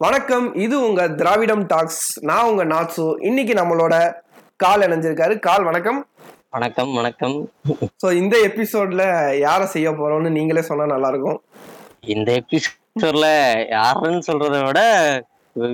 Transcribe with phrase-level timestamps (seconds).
[0.00, 0.44] வணக்கம்.
[0.64, 2.02] இது உங்க திராவிடம் டாக்ஸ்.
[2.28, 3.94] நான் உங்க நாட்சு இன்னைக்கு நம்மளோட
[4.62, 5.34] கால் இணைஞ்சிருக்காரு.
[5.46, 5.98] கால் வணக்கம்.
[6.56, 7.34] வணக்கம் வணக்கம்.
[8.02, 9.04] ஸோ இந்த எபிசோட்ல
[9.44, 11.40] யாரை செய்ய போறோம்னு நீங்களே சொன்னா நல்லா இருக்கும்
[12.14, 13.26] இந்த எபிசோட்ல
[13.74, 14.82] யாருன்னு சொல்றதை விட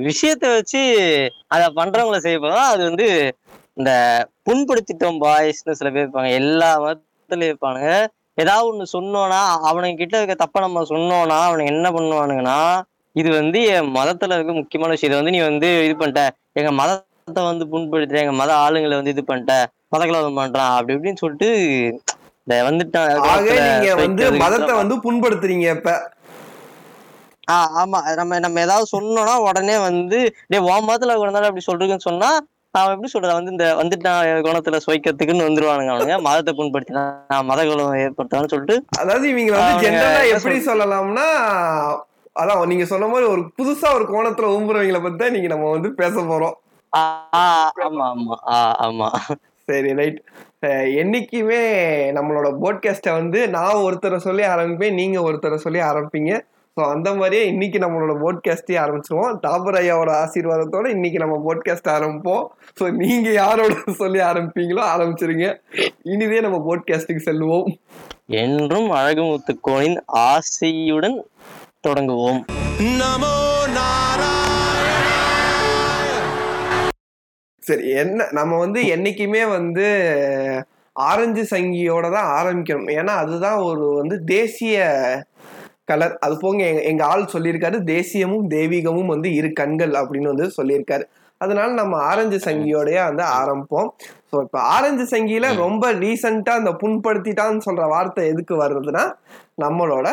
[0.09, 0.82] விஷயத்தை வச்சு
[1.56, 2.70] அத பண்றவங்கள செய்ய போறோம்.
[2.72, 3.09] அது வந்து
[3.80, 3.93] இந்த
[4.48, 6.32] புண்படுத்திட்டோம் பாய்ஸ்னு சில பேர் இருப்பாங்க.
[6.41, 7.93] எல்லா மதத்துலயும் இருப்பானுங்க.
[8.45, 12.59] ஏதாவது ஒண்ணு சொன்னோன்னா அவனுங்க கிட்ட இருக்க தப்ப நம்ம சொன்னோன்னா அவனுங்க என்ன பண்ணுவானுங்கன்னா
[13.17, 15.11] இது வந்து என் மதத்துல இருக்க முக்கியமான விஷயம்.
[15.11, 16.22] இதை வந்து நீ வந்து இது பண்ணிட்ட.
[16.61, 19.55] எங்க மதத்தை வந்து புண்படுத்துற எங்க மத ஆளுங்களை வந்து இது பண்ணிட்ட.
[19.93, 21.49] மதக்கலவரம் பண்றான் அப்படி இப்படின்னு சொல்லிட்டு
[22.46, 23.11] இந்த வந்துட்டான்
[23.99, 25.93] வந்து மதத்தை வந்து புண்படுத்துறீங்க இப்ப.
[27.49, 27.99] ஆஹ் ஆமா.
[28.19, 30.19] நம்ம நம்ம ஏதாவது சொன்னோம்னா உடனே வந்து
[30.50, 32.28] டேய் உன் மதத்துல குணத்தால அப்படி சொல்றதுன்னு சொன்னா
[32.75, 33.36] அவன் எப்படி சொல்றது?
[33.39, 36.17] வந்து இந்த வந்துட்டான் குணத்துல சுவைக்கிறதுக்குன்னு வந்துருவானுங்க அவனுங்க.
[36.27, 37.03] மதத்தை புண்படுத்தினா
[37.50, 39.91] மத குலம் ஏற்படுத்தான்னு சொல்லிட்டு அதாவது இவங்க வந்து
[40.34, 41.27] எப்படி சொல்லலாம்னா
[42.36, 46.14] அதான் நீங்க சொன்ன மாதிரி ஒரு புதுசா ஒரு கோணத்துல ஊம்புறவங்கள பத்தி தான் நீங்க நம்ம வந்து பேச
[46.20, 46.56] போறோம்.
[46.92, 48.36] ஆமா ஆமா
[48.86, 49.08] ஆமா.
[49.68, 50.18] சரி ரைட்.
[51.02, 51.60] என்னைக்குமே
[52.16, 56.32] நம்மளோட போட்காஸ்ட்டை வந்து நான் ஒருத்தரை சொல்லி ஆரம்பிப்பேன் நீங்க ஒருத்தரை சொல்லி ஆரம்பிப்பீங்க.
[56.76, 59.34] ஸோ அந்த மாதிரியே இன்னைக்கு நம்மளோட போட்காஸ்டே ஆரம்பிச்சிருவோம்.
[59.44, 62.44] தாபர் ஐயாவோட ஆசீர்வாதத்தோட இன்னைக்கு நம்ம போட்காஸ்ட் ஆரம்பிப்போம்.
[62.80, 65.48] ஸோ நீங்க யாரோட சொல்லி ஆரம்பிப்பீங்களோ ஆரம்பிச்சிருங்க.
[66.12, 67.69] இனிதே நம்ம போட்காஸ்டுக்கு செல்லுவோம்.
[68.42, 69.98] என்றும் அழகுமுத்துக்கோனின்
[70.30, 71.16] ஆசையுடன்
[71.86, 72.40] தொடங்குவோம்.
[77.62, 79.86] சரி என்ன நம்ம வந்து என்னைக்குமே வந்து
[80.96, 82.91] ஆரஞ்சு சங்கியோட தான் ஆரம்பிக்கணும்.
[82.98, 84.82] ஏன்னா அதுதான் ஒரு வந்து தேசிய
[85.84, 86.14] கலர்.
[86.20, 91.04] அது போங்க எங்க எங்க ஆள் சொல்லியிருக்காரு தேசியமும் தெய்வீகமும் வந்து இரு கண்கள் அப்படின்னு வந்து சொல்லியிருக்காரு.
[91.41, 93.88] அதனால நம்ம ஆரஞ்சு சங்கியோடய வந்து ஆரம்பிப்போம்.
[94.30, 99.04] ஸோ இப்போ ஆரஞ்சு சங்கியில ரொம்ப ரீசண்டா அந்த புண்படுத்திட்டான்னு சொல்ற வார்த்தை எதுக்கு வர்றதுன்னா
[99.64, 100.06] நம்மளோட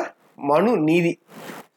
[0.52, 1.14] மனு நீதி.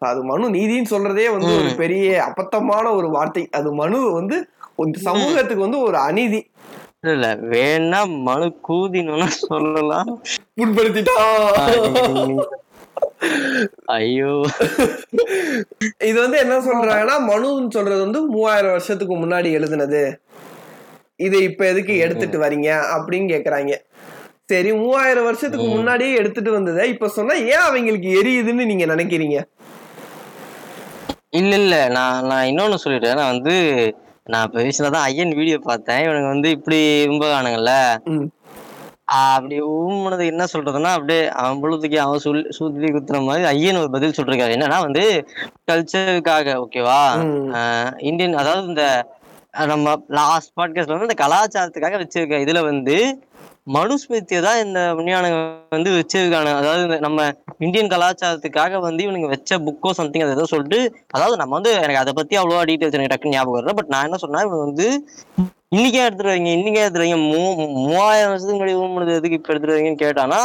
[0.02, 3.44] அது மனு நீதின்னு சொல்றதே வந்து ஒரு பெரிய அபத்தமான ஒரு வார்த்தை.
[3.58, 4.36] அது மனு வந்து
[5.08, 6.40] சமூகத்துக்கு வந்து ஒரு அநீதி.
[7.12, 10.10] இல்ல வேணா மனு கூதினு சொல்லலாம்.
[10.58, 12.38] புண்படுத்திட்டான்
[13.96, 14.32] ஐயோ.
[16.08, 20.02] இது வந்து என்ன சொல்றாங்கன்னா மனுன்னு சொல்றது வந்து மூவாயிரம் வருஷத்துக்கு முன்னாடி எழுதுனது.
[21.26, 23.72] இதை இப்ப எதுக்கு எடுத்துட்டு வரீங்க அப்படின்னு கேக்குறாங்க.
[24.52, 29.38] சரி மூவாயிரம் வருஷத்துக்கு முன்னாடியே எடுத்துட்டு வந்ததை இப்ப சொன்னா ஏன் அவங்களுக்கு எரியுதுன்னு நீங்க நினைக்கிறீங்க?
[31.34, 31.76] இல்ல இல்ல.
[31.94, 33.54] நான் நான் இன்னொன்னு சொல்லிடுறேன் நான் வந்து
[34.26, 36.02] நான் இப்ப ரீசெண்டா தான் ஐயன் வீடியோ பார்த்தேன்.
[36.04, 37.72] இவனுங்க வந்து இப்படி ரொம்ப காணுங்கல்ல
[38.12, 38.26] ம்.
[39.16, 44.16] அப்படி ஊமுனது என்ன சொல்றதுன்னா அப்படியே அவன் பொழுதுக்கு அவன் சொல்லி சுத்தி குத்துற மாதிரி ஐயன் ஒரு பதில்
[44.18, 44.54] சொல்லிருக்காரு.
[44.56, 45.04] என்னன்னா வந்து
[45.68, 47.50] கல்ச்சருக்காக ஓகேவா ம்.
[48.04, 48.86] இந்தியன் அதாவது இந்த
[49.68, 52.96] நம்ம லாஸ்ட் பாட்காஸ்ட்ல வந்து இந்த கலாச்சாரத்துக்காக வச்சிருக்க இதுல வந்து
[53.74, 55.36] மனுஸ்மிருதியை தான் இந்த விஞ்ஞானங்க
[55.72, 56.50] வந்து வச்சிருக்காங்க.
[56.60, 57.20] அதாவது இந்த நம்ம
[57.60, 62.12] இந்தியன் கலாச்சாரத்துக்காக வந்து இவனுங்க வச்ச புக்கோ சம்திங் அதை ஏதோ சொல்லிட்டு அதாவது நம்ம வந்து எனக்கு அதை
[62.12, 65.06] பத்தி அவ்வளோவா டீட்டெயில்ஸ் எனக்கு டக்குன்னு ஞாபகம் வரல பட் நான் என்ன சொன்னா இவன் வந்து
[65.70, 70.40] இன்னைக்கே எடுத்துட்டு வரீங்க இன்னைக்கே எடுத்துருவீங்க மூ மூவாயிரம் வருஷத்துக்கு முன்னாடி எதுக்கு இப்போ எடுத்துட்டு வரீங்கன்னு கேட்டானா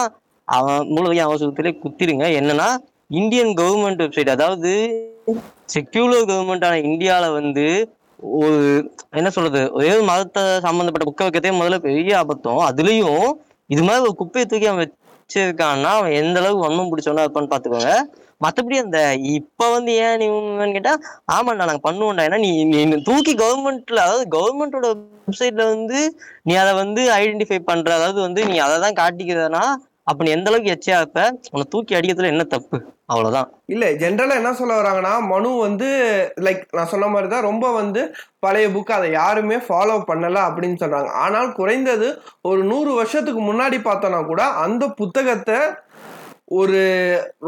[0.48, 2.70] அவன் மூலவையும் அவன் குத்திருங்க என்னன்னா
[3.08, 4.72] இந்தியன் கவர்மெண்ட் வெப்சைட் அதாவது
[5.66, 7.66] செக்யூலர் கவர்மெண்டான இந்தியாவில் வந்து
[8.20, 12.58] ஒரு என்ன சொல்றது ஒரே மதத்தை சம்பந்தப்பட்ட புக்கை வைக்கிறதே முதல்ல பெரிய ஆபத்தம்.
[12.58, 13.38] அதுலயும்
[13.68, 14.92] இது மாதிரி ஒரு குப்பையை தூக்கி அவன்
[15.30, 17.92] வச்சிருக்கான்னா அவன் எந்த அளவுக்கு வன்மம் பிடிச்சவனா இருப்பான்னு பாத்துக்கோங்க.
[18.42, 19.00] மத்தபடி அந்த
[19.34, 20.94] இப்ப வந்து ஏன் நீ உண்மைன்னு கேட்டா
[21.34, 22.26] ஆமாண்டா நாங்க பண்ணுவோம்டா.
[22.28, 24.88] ஏன்னா நீ நீ தூக்கி கவர்மெண்ட்ல அதாவது கவர்மெண்டோட
[25.24, 26.00] வெப்சைட்ல வந்து
[26.48, 29.64] நீ அதை வந்து ஐடென்டிஃபை பண்ற அதாவது வந்து நீ அதை தான் காட்டிக்கிறதுனா
[30.04, 31.24] அப்ப நீ எந்த அளவுக்கு எச்சையா இருப்ப?
[31.52, 32.78] உன்னை தூக்கி அடிக்கிறதுல என்ன தப்பு?
[33.10, 33.48] அவ்வளவுதான்.
[33.66, 35.88] இல்ல ஜென்ரலா என்ன சொல்ல வராங்கன்னா மனு வந்து
[36.38, 38.02] லைக் நான் சொன்ன மாதிரி தான் ரொம்ப வந்து
[38.40, 42.10] பழைய புக் அதை யாருமே ஃபாலோ பண்ணல அப்படின்னு சொல்றாங்க ஆனால் குறைந்தது
[42.42, 45.60] ஒரு நூறு வருஷத்துக்கு முன்னாடி பார்த்தோன்னா கூட அந்த புத்தகத்தை
[46.52, 46.80] ஒரு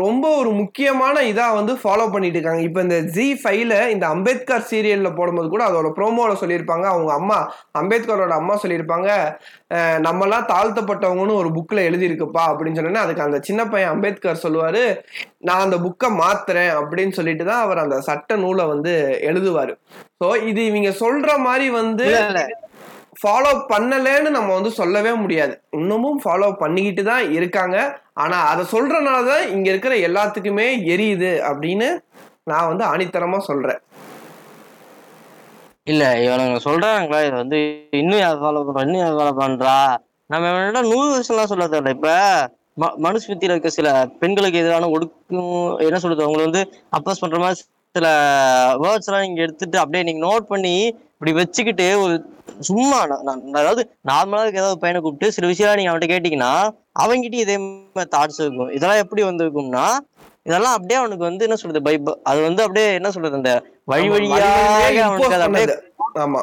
[0.01, 5.09] ரொம்ப ஒரு முக்கியமான இதா வந்து ஃபாலோ பண்ணிட்டு இருக்காங்க இப்போ இந்த ஜி ஃபைவ்ல இந்த அம்பேத்கர் சீரியல்ல
[5.15, 6.85] போடும்போது கூட அதோட ப்ரோமோல சொல்லியிருப்பாங்க.
[6.93, 7.37] அவங்க அம்மா
[7.81, 9.09] அம்பேத்கரோட அம்மா சொல்லியிருப்பாங்க
[10.07, 14.83] நம்மலாம் தாழ்த்தப்பட்டவங்கன்னு ஒரு புக்ல எழுதியிருக்குப்பா அப்படின்னு சொன்னோன்னே அதுக்கு அந்த சின்ன பையன் அம்பேத்கர் சொல்லுவாரு
[15.49, 18.93] நான் அந்த புக்கை மாத்துறேன் அப்படின்னு சொல்லிட்டு தான் அவர் அந்த சட்ட நூலை வந்து
[19.29, 19.73] எழுதுவாரு.
[20.21, 22.07] ஸோ இது இவங்க சொல்ற மாதிரி வந்து
[23.21, 25.53] ஃபாலோ பண்ணலன்னு நம்ம வந்து சொல்லவே முடியாது.
[25.71, 27.77] இன்னமும் ஃபாலோ பண்ணிக்கிட்டு தான் இருக்காங்க.
[28.13, 31.89] ஆனால் அதை சொல்கிறனால தான் இங்கே இருக்கிற எல்லாத்துக்குமே எரியுது அப்படின்னு
[32.43, 33.81] நான் வந்து ஆணித்தரமாக சொல்கிறேன்
[35.87, 37.59] இல்லை இவனுங்க சொல்கிறாங்களா இது வந்து
[37.93, 39.75] இன்னும் யார் ஃபாலோ பண்ணுறா இன்னும் யார் ஃபாலோ பண்ணுறா
[40.29, 42.15] நம்ம இவன்கிட்ட நூறு வருஷம்லாம் சொல்ல தேவையில்ல இப்போ.
[42.77, 43.87] ம- மனுஸ்மிருதியில இருக்க சில
[44.19, 45.49] பெண்களுக்கு எதிரான ஒடுக்கும்
[45.81, 47.61] என்ன சொல்கிறது அவங்களை வந்து அப்போஸ் பண்ணுற மாதிரி
[47.95, 48.07] சில
[48.81, 50.75] வேர்ட்ஸ்லாம் நீங்கள் எடுத்துகிட்டு எடுத்துட்டு அப்படியே நீங்கள் நோட் பண்ணி
[51.13, 52.13] இப்படி வச்சுக்கிட்டு ஒரு
[52.67, 56.51] சும்மா நான் அதாவது நார்மலா இருக்க ஏதாவது பையனை கூப்பிட்டு சில விஷயம் நீங்க அவன்கிட்ட கேட்டீங்கன்னா
[57.01, 58.71] அவன்கிட்டயும் இதே மாதிரி தாட்ஸ் இருக்கும்.
[58.77, 59.85] இதெல்லாம் எப்படி வந்திருக்கும்னா
[60.45, 61.93] இதெல்லாம் அப்படியே அவனுக்கு வந்து என்ன சொல்றது பை
[62.29, 63.51] அது வந்து அப்படியே என்ன சொல்றது அந்த
[63.91, 64.47] வழி வழியாக
[65.07, 65.77] அவனுக்கு அது அப்படியே.
[66.23, 66.41] ஆமா.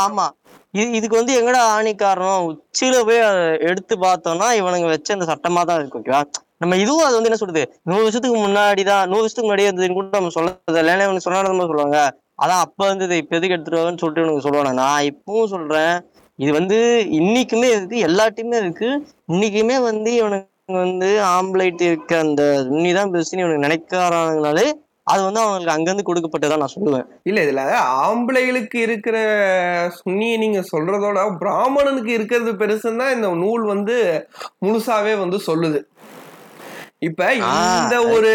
[0.00, 0.26] ஆமா.
[0.74, 3.20] இது இதுக்கு வந்து எங்கடா ஆணி காரணம் உச்சியில போய்
[3.68, 6.20] எடுத்து பார்த்தோம்னா இவனுங்க வச்ச அந்த சட்டமா தான் இருக்கு ஓகேவா
[6.62, 10.18] நம்ம இதுவும் அது வந்து என்ன சொல்றது நூறு வருஷத்துக்கு முன்னாடி தான் நூறு வருஷத்துக்கு முன்னாடி இருந்ததுன்னு கூட
[10.18, 10.30] நம்ம
[10.76, 11.98] இல்லைன்னா இவனுக்கு சொன்னாலும் சொல்லுவாங்க.
[12.38, 15.94] அதான் அப்ப வந்து இப்ப எதுக்கு எடுத்துட்டு சொல்லிட்டு இவனுக்கு சொல்லுவாங்க நான் இப்பவும் சொல்றேன்.
[16.38, 16.76] இது வந்து
[17.20, 18.88] இன்னைக்குமே இருக்கு எல்லாத்தையுமே இருக்கு.
[19.32, 22.42] இன்னைக்குமே வந்து இவனுக்கு வந்து ஆம்பளைட் இருக்க அந்த
[22.74, 24.66] உண்ணிதான் பெருசுன்னு இவனுக்கு நினைக்கிறானுங்கனாலே
[25.12, 27.06] அது வந்து அவனுக்கு அங்கிருந்து கொடுக்கப்பட்டதான் நான் சொல்லுவேன்.
[27.28, 27.62] இல்ல இதுல
[28.06, 29.16] ஆம்பளைகளுக்கு இருக்கிற
[30.00, 33.96] சுண்ணியை நீங்க சொல்றதோட பிராமணனுக்கு இருக்கிறது பெருசுன்னா தான் இந்த நூல் வந்து
[34.66, 35.80] முழுசாவே வந்து சொல்லுது.
[37.02, 38.32] இப்ப இந்த ஒரு.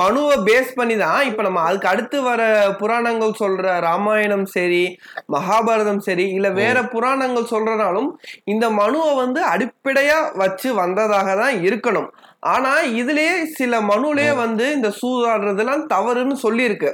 [0.00, 2.42] மனுவை பேஸ் பண்ணி தான் இப்ப நம்ம அதுக்கு அடுத்து வர
[2.80, 4.84] புராணங்கள் சொல்ற ராமாயணம் சரி
[5.34, 8.08] மகாபாரதம் சரி இல்ல வேற புராணங்கள் சொல்றனாலும்
[8.44, 12.08] இந்த மனுவை வந்து அடிப்படையா வச்சு வந்ததாக தான் இருக்கணும்.
[12.52, 16.92] ஆனா இதுலயே சில மனுலயே வந்து இந்த சூதாடுறதெல்லாம் தவறுன்னு சொல்லியிருக்கு.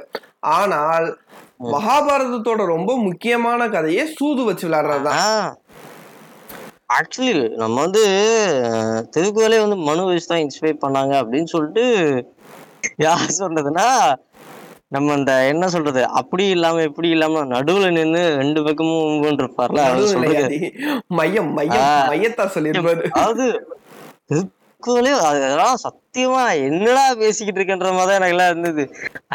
[0.57, 1.07] ஆனால்
[1.73, 5.21] மகாபாரதத்தோட ரொம்ப முக்கியமான கதையே சூது வச்சு விளையாடுறதுதான்
[6.89, 8.03] ஆக்சுவலி நம்ம வந்து
[9.11, 11.83] திருக்குறளே வந்து மனு வச்சு தான் இன்ஸ்பைர் பண்ணாங்க அப்படின்னு சொல்லிட்டு
[12.97, 13.87] யார் சொல்றதுன்னா
[14.87, 19.79] நம்ம அந்த என்ன சொல்றது அப்படி இல்லாம இப்படி இல்லாம நடுவுல நின்னு ரெண்டு பக்கமும் இருப்பார்ல.
[21.11, 21.81] மையம் மையம்.
[22.11, 23.47] மையத்தா சொல்லியிருப்பாரு அதாவது
[24.29, 25.81] திருக்குறளே அது- அதெல்லாம்
[26.17, 28.83] சத்தியமா என்னடா பேசிக்கிட்டு இருக்கன்ற மாதிரி எனக்கு எல்லாம் இருந்தது.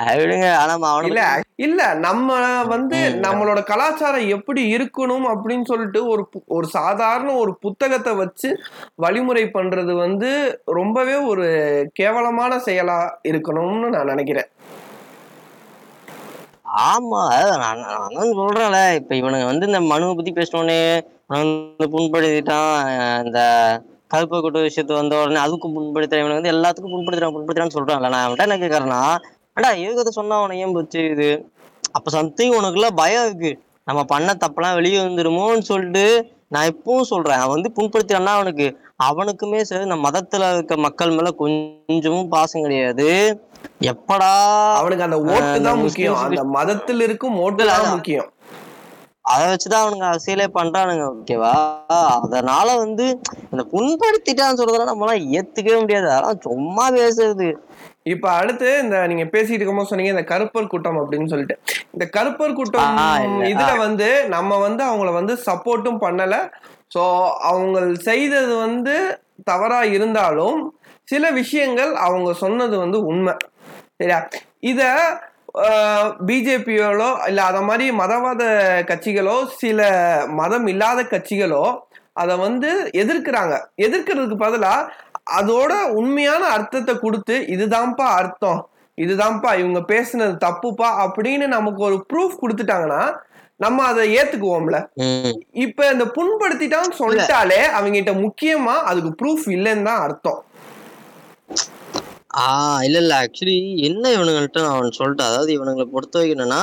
[0.00, 1.24] அது விடுங்க ஆனா அவனுக்கு இல்ல
[1.66, 2.28] இல்ல நம்ம
[2.72, 2.98] வந்து.
[3.24, 6.22] நம்மளோட கலாச்சாரம் எப்படி இருக்கணும் அப்படின்னு சொல்லிட்டு ஒரு
[6.56, 8.48] ஒரு சாதாரண ஒரு புத்தகத்தை வச்சு
[9.04, 10.30] வழிமுறை பண்றது வந்து
[10.78, 11.46] ரொம்பவே ஒரு
[12.00, 12.98] கேவலமான செயலா
[13.30, 14.50] இருக்கணும்னு நான் நினைக்கிறேன்.
[16.88, 17.22] ஆமா
[17.62, 17.86] நான்
[18.16, 18.78] நான் சொல்றேன்ல.
[18.98, 20.80] இப்ப இவனுங்க வந்து இந்த மனுவை பத்தி பேசினோடனே
[21.94, 22.70] புண்படுத்திட்டான்
[23.26, 23.40] இந்த
[24.12, 28.10] கருப்பு கொட்டு விஷயத்து வந்த உடனே அதுக்கும் புண்படுத்துறேன் இவனுங்க வந்து எல்லாத்துக்கும் புண்படுத்துறான் புண்படுத்துறான்னு சொல்றான்ல.
[28.14, 29.02] நான் அவன்கிட்ட என்ன கேட்கறேன்னா
[29.58, 31.30] ஏடா எதுக்கு சொன்னா அவனை ஏன் போச்சு இது?
[31.96, 33.52] அப்ப சம்திங் உனக்குள்ள பயம் இருக்கு.
[33.88, 36.04] நம்ம பண்ண தப்பெல்லாம் வெளியே வந்துருமோன்னு சொல்லிட்டு
[36.48, 37.40] நான் இப்பவும் சொல்றேன்.
[37.42, 38.66] அவன் வந்து புண்படுத்தினான்னா அவனுக்கு.
[39.08, 43.08] அவனுக்குமே சரி இந்த மதத்துல இருக்க மக்கள் மேல கொஞ்சமும் பாசம் கிடையாது.
[43.92, 44.30] எப்படா
[44.80, 46.18] அவனுக்கு அந்த ஓட்டு தான் முக்கியம்.
[46.26, 47.88] அந்த மதத்தில் இருக்கும் ஓட்டு தான்.
[47.88, 48.28] முக்கியம்.
[49.24, 51.52] அதை வச்சுதான் அவனுங்க அரசியலே பண்றானுங்க ஓகேவா
[52.22, 53.06] அதனால வந்து
[53.50, 56.10] இந்த புண்படுத்திட்டான்னு சொல்றதெல்லாம் நம்மளாம் ஏத்துக்கவே முடியாது.
[56.10, 57.48] அதெல்லாம் சும்மா பேசுறது.
[58.02, 61.58] இப்ப அடுத்து இந்த நீங்க பேசிட்டு இருக்கும்போது சொன்னீங்க இந்த கருப்பர் கூட்டம் அப்படின்னு சொல்லிட்டு.
[61.92, 62.96] இந்த கருப்பர் கூட்டம்.
[63.52, 66.50] இதுல வந்து நம்ம வந்து அவங்கள வந்து சப்போர்ட்டும் பண்ணல.
[66.94, 73.34] சோ அவங்க செய்தது வந்து தவறா இருந்தாலும் சில விஷயங்கள் அவங்க சொன்னது வந்து உண்மை.
[73.96, 74.28] சரியா?
[74.60, 74.82] இத
[76.28, 78.42] பிஜேபியோலோ இல்ல அத மாதிரி மதவாத
[78.90, 79.80] கட்சிகளோ சில
[80.40, 81.64] மதம் இல்லாத கட்சிகளோ
[82.22, 82.70] அதை வந்து
[83.02, 83.54] எதிர்க்கிறாங்க.
[83.86, 84.74] எதிர்க்கிறதுக்கு பதிலா
[85.38, 88.60] அதோட உண்மையான அர்த்தத்தை கொடுத்து இதுதான்ப்பா அர்த்தம்.
[88.98, 93.02] இதுதான்ப்பா இவங்க பேசுனது தப்புப்பா அப்படின்னு நமக்கு ஒரு ப்ரூஃப் கொடுத்துட்டாங்கன்னா
[93.64, 94.78] நம்ம அதை ஏத்துக்குவோம்ல.
[95.64, 100.40] இப்ப இந்த புண்படுத்திட்டான்னு சொல்லிட்டாலே அவங்ககிட்ட முக்கியமா அதுக்கு ப்ரூஃப் இல்லைன்னு தான் அர்த்தம்.
[102.32, 103.14] ஆஹ் இல்ல இல்ல.
[103.22, 105.30] ஆக்சுவலி என்ன இவனுங்கள்ட்ட நான் அவன் சொல்லிட்டேன்.
[105.30, 106.62] அதாவது இவனுங்களை பொறுத்த வரைக்கும் என்னன்னா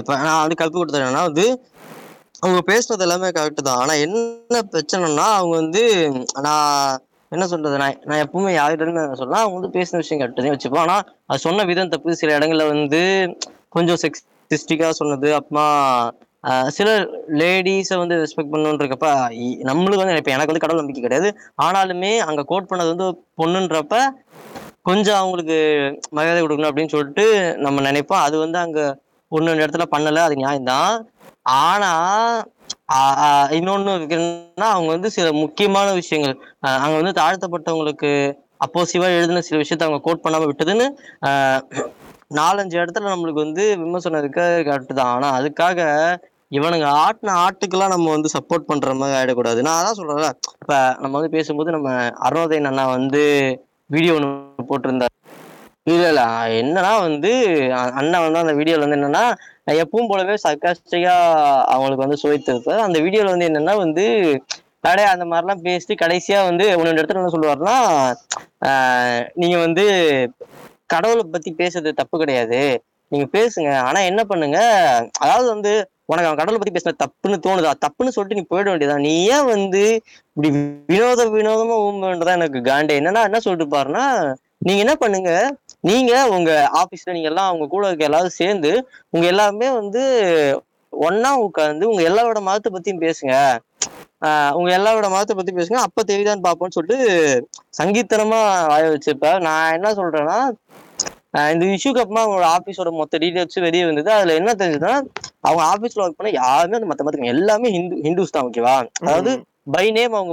[0.00, 1.46] இப்ப நான் வந்து கல்வி கொடுத்தேன்னா வந்து
[2.42, 3.80] அவங்க பேசுனது எல்லாமே கரெக்ட் தான்.
[3.82, 5.82] ஆனா என்ன பிரச்சனைனா அவங்க வந்து
[6.40, 6.98] நான்
[7.32, 7.76] என்ன சொல்றது?
[7.82, 10.84] நான் நான் எப்பவுமே யார்கிட்ட சொல்லலாம் அவங்க வந்து பேசின விஷயம் கரெக்ட் வச்சுப்போம்.
[10.86, 10.96] ஆனா
[11.26, 12.20] அது சொன்ன விதம் தப்பு.
[12.22, 13.00] சில இடங்கள்ல வந்து
[13.68, 15.34] கொஞ்சம் செக்ஸிஸ்டிக்கா சொன்னது.
[15.34, 15.66] அப்புறமா
[16.76, 16.88] சில
[17.40, 19.10] லேடிஸை வந்து ரெஸ்பெக்ட் பண்ணுன்றப்ப
[19.68, 21.28] நம்மளுக்கு வந்து இப்போ எனக்கு வந்து கடவுள் நம்பிக்கை கிடையாது.
[21.66, 23.06] ஆனாலுமே அங்கே கோட் பண்ணது வந்து
[23.40, 23.94] பொண்ணுன்றப்ப
[24.86, 25.58] கொஞ்சம் அவங்களுக்கு
[26.16, 27.24] மரியாதை கொடுக்கணும் அப்படின்னு சொல்லிட்டு
[27.64, 28.24] நம்ம நினைப்போம்.
[28.26, 28.80] அது வந்து அங்க
[29.32, 30.94] ஒண்ணு இடத்துல பண்ணல அது நியாயம்தான்.
[31.62, 31.92] ஆனா
[33.56, 36.36] இன்னொன்னு இருக்குன்னா அவங்க வந்து சில முக்கியமான விஷயங்கள்
[36.82, 38.10] அங்க வந்து தாழ்த்தப்பட்டவங்களுக்கு
[38.64, 40.86] அப்போசிவா எழுதின சில விஷயத்த அவங்க கோட் பண்ணாம விட்டதுன்னு
[42.38, 45.12] நாலஞ்சு இடத்துல நம்மளுக்கு வந்து விமர்சனம் இருக்க கரெக்ட் தான்.
[45.16, 45.80] ஆனா அதுக்காக
[46.58, 49.60] இவனுங்க ஆட்டின ஆட்டுக்கெல்லாம் நம்ம வந்து சப்போர்ட் பண்ற மாதிரி ஆயிடக்கூடாது.
[49.66, 50.28] நான் அதான் சொல்றேன்ல
[50.62, 51.90] இப்ப நம்ம வந்து பேசும்போது நம்ம
[52.26, 53.22] அருணோதயன் அண்ணா வந்து
[53.90, 54.30] வீடியோ ஒன்று
[54.70, 55.14] போட்டிருந்தார்.
[55.92, 56.26] இல்லை இல்லை
[56.60, 57.30] என்னன்னா வந்து
[58.00, 59.24] அண்ணா வந்து அந்த வீடியோவில் வந்து என்னன்னா
[59.82, 61.16] எப்பவும் போலவே சர்க்காஸ்டிக்கா
[61.72, 64.04] அவங்களுக்கு வந்து சுவைத்திருப்பார் அந்த வீடியோவில் வந்து என்னன்னா வந்து
[64.86, 67.76] கடை அந்த மாதிரிலாம் பேசிட்டு கடைசியா வந்து ஒன்னு இடத்துல என்ன சொல்லுவாருன்னா
[69.40, 69.84] நீங்கள் நீங்க வந்து
[70.94, 72.60] கடவுளை பத்தி பேசுறது தப்பு கிடையாது.
[73.12, 73.70] நீங்க பேசுங்க.
[73.88, 74.58] ஆனா என்ன பண்ணுங்க
[75.24, 75.72] அதாவது வந்து
[76.08, 77.70] உனக்கு அவன் கடவுளை பத்தி பேசின தப்புன்னு தோணுதா?
[77.84, 79.82] தப்புன்னு சொல்லிட்டு நீ போயிட வேண்டியதா நீ ஏன் வந்து
[80.36, 80.48] இப்படி
[80.88, 82.96] வினோத வினோதமா ஊம்புன்றதா எனக்கு காண்டே?
[83.00, 84.04] என்னன்னா என்ன சொல்லிட்டு பாருன்னா
[84.58, 85.30] நீங்க என்ன பண்ணுங்க
[85.80, 88.70] நீங்க உங்க ஆபீஸ்ல நீங்க எல்லாம் அவங்க கூட இருக்க எல்லாரும் சேர்ந்து
[89.10, 90.02] உங்க எல்லாருமே வந்து
[90.92, 93.34] ஒன்னா உட்காந்து உங்க எல்லாரோட மதத்தை பத்தியும் பேசுங்க.
[94.22, 95.80] ஆஹ் உங்க எல்லாரோட மதத்தை பத்தி பேசுங்க.
[95.86, 96.98] அப்ப தெரியுதான்னு பார்ப்போம்னு சொல்லிட்டு
[97.78, 100.38] சங்கீத்தனமா வாய வச்சிருப்ப நான் என்ன சொல்றேன்னா
[101.54, 104.10] இந்த இஷ்யூக்கு அப்புறமா அவங்களோட ஆபீஸோட மொத்த டீடைல்ஸ் வெளியே வந்தது.
[104.16, 104.94] அதுல என்ன தெரிஞ்சதுன்னா
[105.46, 109.32] அவங்க ஆபீஸ்ல ஒர்க் பண்ண யாருமே அந்த மத்த மதத்துக்கு எல்லாமே ஹிந்து ஹிந்துஸ் தான் ஓகேவா அதாவது
[109.74, 110.32] பை நேம் அவங்க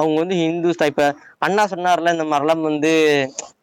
[0.00, 0.90] அவங்க வந்து ஹிந்துஸ் தான்.
[0.92, 1.04] இப்ப
[1.46, 2.92] அண்ணா சொன்னார்ல இந்த மாதிரிலாம் வந்து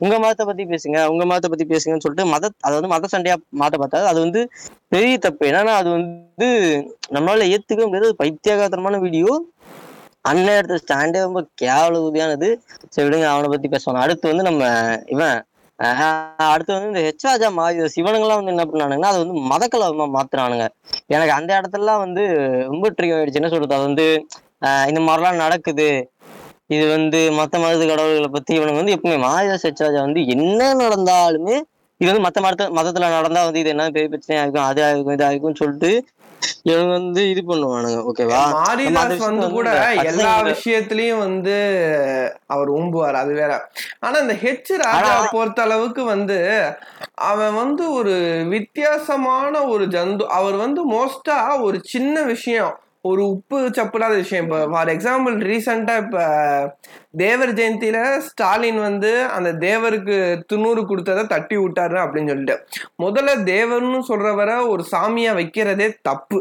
[0.03, 3.81] உங்க மதத்தை பத்தி பேசுங்க உங்க மதத்தை பத்தி பேசுங்கன்னு சொல்லிட்டு மத அதை வந்து மத சண்டையா மாத்த
[3.81, 4.41] பார்த்தா அது வந்து
[4.93, 5.43] பெரிய தப்பு.
[5.51, 6.49] என்னன்னா அது வந்து
[7.15, 8.19] நம்மளால ஏத்துக்க முடியாது.
[8.21, 9.31] பைத்தியகாரத்தனமான வீடியோ
[10.29, 12.49] அண்ணன் எடுத்த ஸ்டாண்டே ரொம்ப கேவலகுதியானது
[12.93, 14.63] சரி விடுங்க அவனை பத்தி பேசுவாங்க அடுத்து வந்து நம்ம
[15.15, 15.35] இவன்
[16.47, 20.65] அடுத்து வந்து இந்த ஹெச் ராஜா மாறி சிவனுங்கெல்லாம் வந்து என்ன பண்ணானுங்கன்னா அது வந்து மதக்கலவமா மாத்துறானுங்க.
[21.09, 22.23] எனக்கு அந்த இடத்துலலாம் வந்து
[22.69, 23.41] ரொம்ப ட்ரிக் ஆயிடுச்சு.
[23.41, 23.77] என்ன சொல்றது?
[23.77, 24.07] அது வந்து
[24.67, 25.87] ஆஹ் இந்த மாதிரிலாம் நடக்குது.
[26.69, 31.55] இது வந்து மத்த மதத்து கடவுள்களை பத்தி இவனுங்க வந்து எப்பவுமே மாரிதாஸ் ஹெச்ராஜா வந்து என்ன நடந்தாலுமே
[32.01, 35.25] இது வந்து மத்த மதத்த மதத்துல நடந்தா வந்து இது என்ன பெரிய பிரச்சனையா இருக்கும் அது ஆகும் இது
[35.27, 35.91] ஆகும்னு சொல்லிட்டு
[36.61, 38.11] இவங்க வந்து இது பண்ணுவானுங்க.
[38.11, 38.41] ஓகேவா?
[38.53, 39.69] மாரிதாஸ் வந்து கூட
[40.03, 41.55] எல்லா விஷயத்திலயும் வந்து
[42.47, 43.69] அவர் ஊம்புவார் அது வேற.
[43.99, 46.63] ஆனா இந்த ஹெச் ராஜா பொறுத்த அளவுக்கு வந்து
[47.13, 52.77] அவன் வந்து ஒரு வித்தியாசமான ஒரு ஜந்து அவர் வந்து மோஸ்டா ஒரு சின்ன விஷயம்.
[53.09, 54.45] ஒரு உப்பு சப்புடாத விஷயம்.
[54.45, 56.23] இப்போ ஃபார் எக்ஸாம்பிள் ரீசெண்டாக இப்போ
[57.23, 60.17] தேவர் ஜெயந்தியில் ஸ்டாலின் வந்து அந்த தேவருக்கு
[60.51, 62.55] துண்ணூறு கொடுத்ததை தட்டி விட்டாரு அப்படின்னு சொல்லிட்டு.
[63.03, 66.39] முதல்ல தேவர்னு சொல்கிறவரை ஒரு சாமியாக வைக்கிறதே தப்பு.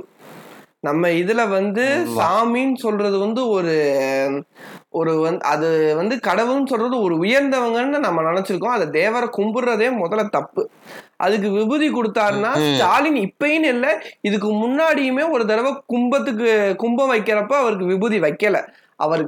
[0.82, 1.84] நம்ம இதுல வந்து.
[2.18, 3.74] சாமின்னு சொல்றது வந்து ஒரு
[4.90, 8.74] ஒரு வந்து அது வந்து கடவுள்னு சொல்றது ஒரு உயர்ந்தவங்கன்னு நம்ம நினைச்சிருக்கோம்.
[8.76, 10.70] அதை தேவரை கும்பிடுறதே முதல்ல தப்பு.
[11.16, 12.50] அதுக்கு விபூதி கொடுத்தாருன்னா.
[12.66, 18.58] ஸ்டாலின் இப்பயும் இல்ல இதுக்கு முன்னாடியுமே ஒரு தடவை கும்பத்துக்கு கும்பம் வைக்கிறப்ப அவருக்கு விபூதி வைக்கல.
[18.96, 19.24] அவர்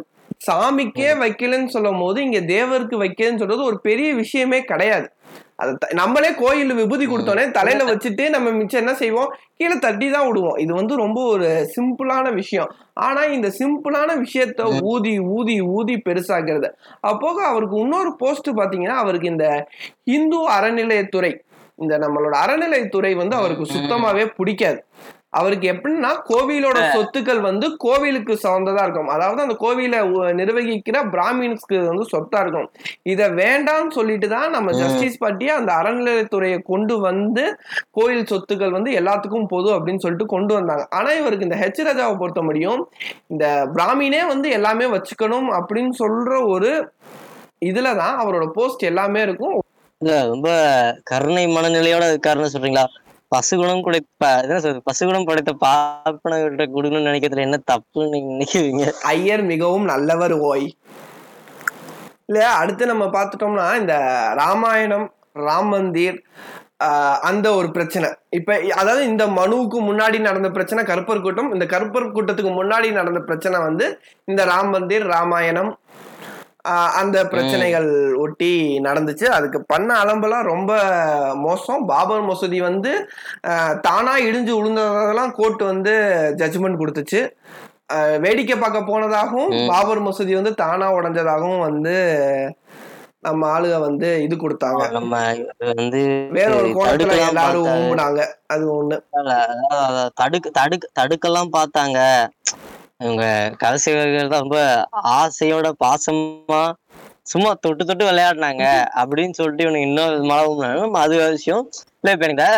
[0.46, 5.06] சாமிக்கே வைக்கலன்னு சொல்லும் போது இங்க தேவருக்கு வைக்கலன்னு சொல்றது ஒரு பெரிய விஷயமே கிடையாது.
[5.92, 9.34] நம்மளே கோயில் விபூதி கொடுத்தோன்னே தலையில வச்சுட்டு நம்ம மிச்சம் என்ன செய்வோம்?
[9.56, 10.56] கீழே தட்டி தான் விடுவோம்.
[10.56, 12.70] இது வந்து ரொம்ப ஒரு சிம்பிளான விஷயம்.
[12.92, 16.70] ஆனா இந்த சிம்பிளான விஷயத்த ஊதி ஊதி ஊதி பெருசாக்குறது.
[17.00, 19.68] அப்போக அவருக்கு இன்னொரு போஸ்ட் பாத்தீங்கன்னா அவருக்கு இந்த
[20.04, 21.32] இந்து அறநிலையத்துறை
[21.78, 24.84] இந்த நம்மளோட அறநிலையத்துறை வந்து அவருக்கு சுத்தமாவே பிடிக்காது.
[25.38, 29.10] அவருக்கு எப்படின்னா கோவிலோட சொத்துக்கள் வந்து கோவிலுக்கு சார்ந்ததா இருக்கும்.
[29.14, 30.00] அதாவது அந்த கோவிலை
[30.40, 32.68] நிர்வகிக்கிற பிராமின்ஸ்க்கு வந்து சொத்தா இருக்கும்.
[33.12, 34.72] இத வேண்டாம்னு சொல்லிட்டு தான் நம்ம.
[34.80, 37.44] ஜஸ்டிஸ் பார்ட்டி அந்த அறநிலையத்துறையை கொண்டு வந்து
[37.98, 40.86] கோயில் சொத்துக்கள் வந்து எல்லாத்துக்கும் பொது அப்படின்னு சொல்லிட்டு கொண்டு வந்தாங்க.
[40.98, 42.82] ஆனா இவருக்கு இந்த ஹெச் ராஜாவை பொறுத்த முடியும்
[43.34, 46.72] இந்த பிராமினே வந்து எல்லாமே வச்சுக்கணும் அப்படின்னு சொல்ற ஒரு
[47.70, 49.56] இதுலதான் அவரோட போஸ்ட் எல்லாமே இருக்கும்.
[50.32, 50.48] ரொம்ப
[51.10, 52.86] கருணை மனநிலையோட இருக்காருன்னு சொல்றீங்களா?
[53.34, 54.82] பசுகுணம் குடைப்ப என்ன சொல்றது?
[54.90, 58.92] பசுகுணம் படைத்த பார்ப்பனர்கிட்ட கொடுக்கணும்னு நினைக்கிறதுல என்ன தப்புன்னு நீங்க நினைக்கிறீங்க?
[59.02, 60.76] ஐயர் மிகவும் நல்லவர் ஓய்.
[62.26, 62.54] இல்லையா?
[62.54, 63.94] அடுத்து நம்ம பார்த்துட்டோம்னா இந்த
[64.34, 66.22] ராமாயணம் ராம் மந்திர்
[66.84, 68.08] ஆஹ் அந்த ஒரு பிரச்சனை.
[68.30, 73.58] இப்ப அதாவது இந்த மனுவுக்கு முன்னாடி நடந்த பிரச்சனை கருப்பர் கூட்டம் இந்த கருப்பர் கூட்டத்துக்கு முன்னாடி நடந்த பிரச்சனை
[73.58, 75.78] வந்து இந்த ராம் மந்திர் ராமாயணம்
[77.00, 77.88] அந்த பிரச்சனைகள்
[78.22, 78.50] ஒட்டி
[78.86, 79.26] நடந்துச்சு.
[79.36, 80.72] அதுக்கு பண்ண அலம்பெல்லாம் ரொம்ப
[81.46, 81.82] மோசம்.
[81.90, 82.92] பாபர் மசூதி வந்து
[83.86, 85.94] தானா இடிஞ்சு விழுந்ததெல்லாம் கோர்ட் வந்து
[86.42, 87.22] ஜட்ஜ்மெண்ட் கொடுத்துச்சு.
[88.24, 89.54] வேடிக்கை பார்க்க போனதாகவும்.
[89.72, 91.96] பாபர் மசூதி வந்து தானா உடைஞ்சதாகவும் வந்து
[93.26, 94.82] நம்ம ஆளுக வந்து இது கொடுத்தாங்க.
[94.96, 95.20] நம்ம
[95.80, 96.00] வந்து
[96.36, 97.68] வேற ஒரு கோணத்துல எல்லாரும்.
[97.74, 98.22] ஊம்புனாங்க
[98.54, 98.96] அது ஒண்ணு.
[100.20, 102.00] தடுக்க தடுக்க தடுக்கலாம் பார்த்தாங்க.
[103.04, 103.24] இவங்க
[103.62, 104.60] கடைசிவர்கள் தான் ரொம்ப
[105.14, 106.62] ஆசையோட பாசமா
[107.22, 108.64] சும்மா தொட்டு தொட்டு விளையாடினாங்க
[108.96, 110.46] அப்படின்னு சொல்லிட்டு இவனுக்கு இன்னொரு விதமான
[110.80, 111.62] நம்ம அது விஷயம்
[111.96, 112.48] இல்லை இப்போ எனக்கு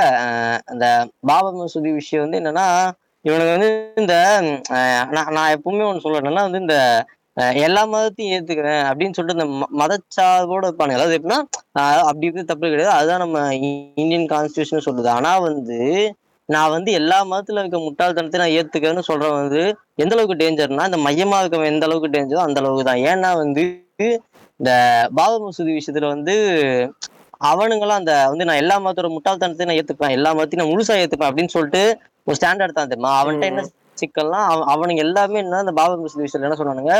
[0.67, 0.87] அந்த
[1.27, 2.67] பாபா மசூதி விஷயம் வந்து என்னன்னா
[3.25, 4.15] இவனுக்கு வந்து இந்த
[5.11, 6.77] நான் நான் எப்பவுமே ஒன்று சொல்றேன்னா வந்து இந்த
[7.63, 10.99] எல்லா மதத்தையும் ஏத்துக்கிறேன் அப்படின்னு சொல்லிட்டு இந்த ம- மதச்சார்போட இருப்பானுங்க.
[10.99, 11.41] அதாவது எப்படின்னா
[12.03, 12.97] அப்படி இருக்கிறது தப்பு கிடையாது.
[12.97, 13.41] அதுதான் நம்ம
[13.97, 15.09] இந்தியன் கான்ஸ்டியூஷன் சொல்லுது.
[15.09, 15.79] ஆனா வந்து
[16.49, 19.61] நான் வந்து எல்லா மதத்துல இருக்க முட்டாள்தனத்தை நான் ஏத்துக்கிறேன்னு சொல்றேன் வந்து
[19.95, 23.03] எந்த அளவுக்கு டேஞ்சர்னா இந்த மையமா இருக்கவன் எந்த அளவுக்கு டேஞ்சரோ அந்த அளவுக்கு தான்.
[23.07, 23.63] ஏன்னா வந்து
[24.61, 24.71] இந்த
[25.13, 26.35] பாபா மசூதி விஷயத்துல வந்து
[27.43, 31.49] அவனுங்களாம் அந்த வந்து நான் எல்லா மதத்தோட முட்டாள்தனத்தையும் நான் ஏத்துப்பேன் எல்லா மதத்தையும் நான் முழுசா ஏத்துப்பேன் அப்படின்னு
[31.49, 31.83] சொல்லிட்டு
[32.27, 33.11] ஒரு ஸ்டாண்டர்ட் தான் தெரியுமா?
[33.19, 33.65] அவன்கிட்ட என்ன
[33.99, 36.95] சிக்கல்லாம் அவ- அவனுங்க எல்லாமே என்ன இந்த பாபா மசூதி விஷயத்துல என்ன சொன்னானுங்க?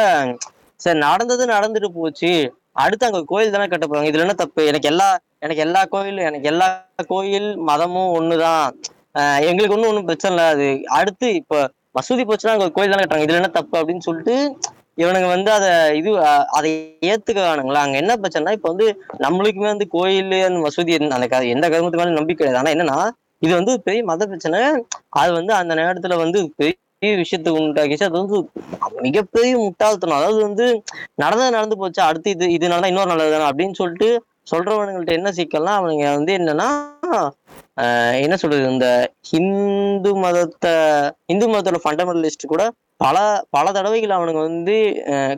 [0.81, 2.31] சரி நடந்தது நடந்துட்டு போச்சு.
[2.77, 4.67] அடுத்து அங்க கோயில் தானே கட்ட போறாங்க இதுல என்ன தப்பு?
[4.67, 6.69] எனக்கு எல்லா எனக்கு எல்லா கோயிலும் எனக்கு எல்லா
[7.09, 8.67] கோயில் மதமும் ஒண்ணுதான்.
[9.49, 10.47] எங்களுக்கு ஒன்றும் ஒன்றும் பிரச்சனை இல்லை.
[10.55, 10.67] அது
[10.99, 11.59] அடுத்து இப்போ
[11.99, 13.27] மசூதி போச்சுன்னா அங்க கோயில் தானே கட்டுறாங்க.
[13.27, 14.35] இதுல என்ன தப்பு அப்படின்னு சொல்லிட்டு
[15.03, 15.71] இவனுங்க வந்து அதை
[16.01, 16.11] இது
[16.59, 16.71] அதை
[17.11, 18.87] ஏத்துக்கிறானுங்களா அங்க என்ன பிரச்சனைனா இப்ப வந்து
[19.25, 22.61] நம்மளுக்குமே வந்து கோயில் அந்த மசூதி அந்த எந்த கருமத்து மேலே நம்பிக்கை கிடையாது.
[22.63, 22.99] ஆனா என்னன்னா
[23.45, 24.61] இது வந்து பெரிய மத பிரச்சனை.
[25.21, 28.09] அது வந்து அந்த நேரத்துல வந்து பெரிய விஷயத்துக்கு உண்டாக்கிச்சு.
[28.09, 28.39] அது வந்து
[29.07, 30.19] மிகப்பெரிய முட்டாள்தனம்.
[30.21, 30.67] அதாவது வந்து
[31.23, 34.09] நடந்தது நடந்து போச்சு அடுத்து இது இது நடந்தா இன்னொரு நல்லது தானே அப்படின்னு சொல்லிட்டு
[34.47, 36.69] சொல்றவனுங்கள்ட்ட என்ன சிக்கல்னா அவனுங்க வந்து என்னன்னா
[38.25, 38.89] என்ன சொல்றது இந்த
[39.31, 40.75] ஹிந்து மதத்தை
[41.33, 42.65] இந்து மதத்தோட ஃபண்டமெண்டலிஸ்ட் கூட
[43.05, 43.17] பல
[43.55, 44.77] பல தடவைகள் அவனுங்க வந்து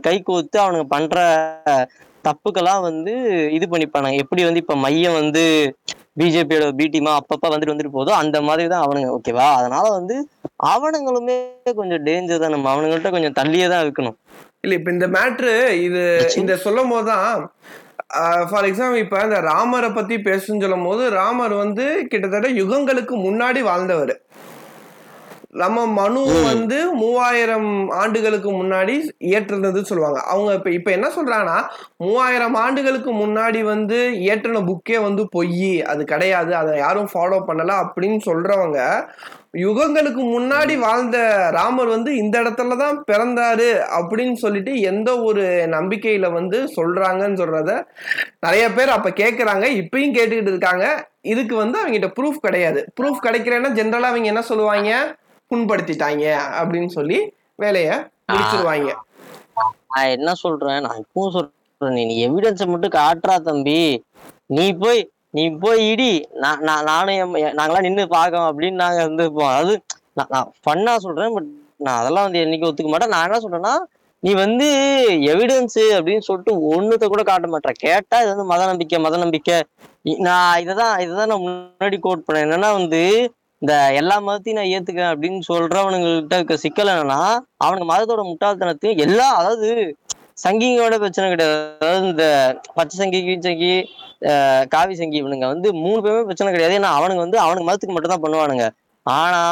[0.06, 1.16] கை கோத்து அவனுங்க பண்ற
[2.26, 3.12] தப்புக்கெல்லாம் வந்து
[3.56, 4.20] இது பண்ணிப்பானுங்க.
[4.22, 5.42] எப்படி வந்து இப்ப மையம் வந்து
[6.20, 10.16] பிஜேபியோட பி டீமா அப்பப்ப வந்துட்டு வந்துட்டு போதோ அந்த மாதிரி தான் அவனுங்க ஓகேவா அதனால வந்து
[10.74, 11.36] அவனுங்களுமே
[11.80, 12.54] கொஞ்சம் டேஞ்சர் தான்.
[12.56, 14.16] நம்ம அவனுங்கள்ட்ட கொஞ்சம் தள்ளியே தான் இருக்கணும்.
[14.64, 15.54] இல்ல இப்ப இந்த மேட்ரு
[15.86, 16.02] இது
[16.42, 17.44] இந்த சொல்லும் போதுதான்
[18.50, 24.20] ஃபார் எக்ஸாம்பிள் இப்ப இந்த ராமரை பத்தி பேசுன்னு சொல்லும் போது ராமர் வந்து கிட்டத்தட்ட யுகங்களுக்கு முன்னாடி வாழ்ந்தவர்.
[25.50, 30.20] நம்ம மனு வந்து மூவாயிரம் ஆண்டுகளுக்கு முன்னாடி இயற்றுனது சொல்லுவாங்க.
[30.20, 31.58] அவங்க இப்ப இப்ப என்ன சொல்றாங்கன்னா
[31.96, 38.20] மூவாயிரம் ஆண்டுகளுக்கு முன்னாடி வந்து இயற்றின புக்கே வந்து பொய் அது கிடையாது அதை யாரும் ஃபாலோ பண்ணல அப்படின்னு
[38.26, 38.80] சொல்றவங்க
[39.54, 46.68] யுகங்களுக்கு முன்னாடி வாழ்ந்த ராமர் வந்து இந்த இடத்துல தான் பிறந்தாரு அப்படின்னு சொல்லிட்டு எந்த ஒரு நம்பிக்கையில வந்து
[46.76, 47.86] சொல்றாங்கன்னு சொல்றத
[48.40, 51.06] நிறைய பேர் அப்ப கேக்குறாங்க இப்பயும் கேட்டுக்கிட்டு இருக்காங்க.
[51.20, 52.92] இதுக்கு வந்து அவங்ககிட்ட ப்ரூஃப் கிடையாது.
[53.00, 55.16] ப்ரூஃப் கிடைக்கிறேன்னா ஜென்ரலா அவங்க என்ன சொல்லுவாங்க?
[55.50, 58.92] புண்படுத்திட்டாங்க அப்படின்னு சொல்லி வேலைய முடிச்சிருவாங்க.
[59.86, 60.80] நான் என்ன சொல்றேன்?
[60.80, 61.54] நான் இப்பவும் சொல்றேன்.
[61.80, 64.04] நீ எவிடன்ஸை மட்டும் காட்டுறா தம்பி.
[64.46, 66.12] நீ போய் நீ போய் இடி.
[66.42, 69.74] நான் நான் நானும் நாங்களாம் நின்று பார்க்கோம் அப்படின்னு நாங்க வந்து அதாவது
[70.18, 71.48] நான் நான் ஃபன்னா சொல்றேன் பட்
[71.86, 73.14] நான் அதெல்லாம் வந்து என்னைக்கு ஒத்துக்க மாட்டேன்.
[73.14, 73.74] நான் என்ன சொல்றேன்னா
[74.22, 74.68] நீ வந்து
[75.32, 79.58] எவிடன்ஸ் அப்படின்னு சொல்லிட்டு ஒண்ணுத்த கூட காட்ட மாட்டேன் கேட்டா இது வந்து மத நம்பிக்கை மத நம்பிக்கை.
[80.28, 82.46] நான் இதைதான் இதைதான் நான் முன்னாடி கோட் பண்ணேன்.
[82.46, 83.02] என்னன்னா வந்து
[83.62, 87.20] இந்த எல்லா மதத்தையும் நான் ஏத்துக்கிறேன் அப்படின்னு சொல்றவனுங்கள்ட்ட இருக்க சிக்கல் என்னன்னா
[87.64, 89.70] அவனுக்கு மதத்தோட முட்டாள்தனத்தையும் எல்லா அதாவது
[90.44, 91.56] சங்கிங்களோட பிரச்சனை கிடையாது.
[91.80, 92.24] அதாவது இந்த
[92.78, 93.72] பச்சை சங்கி கீழ் சங்கி
[94.30, 96.76] ஆஹ் காவி சங்கி இவனுங்க வந்து மூணு பேருமே பிரச்சனை கிடையாது.
[96.78, 98.66] ஏன்னா அவனுங்க வந்து அவனுக்கு மதத்துக்கு மட்டும் தான் பண்ணுவானுங்க.
[99.06, 99.42] ஆனா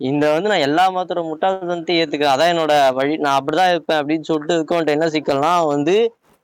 [0.00, 2.34] இந்த வந்து நான் எல்லா மதத்தோட முட்டாள்தனத்தையும் ஏத்துக்கிறேன்.
[2.34, 3.14] அதான் என்னோட வழி.
[3.16, 5.96] நான் அப்படிதான் இருப்பேன் அப்படின்னு சொல்லிட்டு இருக்கவன்ட்ட என்ன சிக்கல்னா அவன் வந்து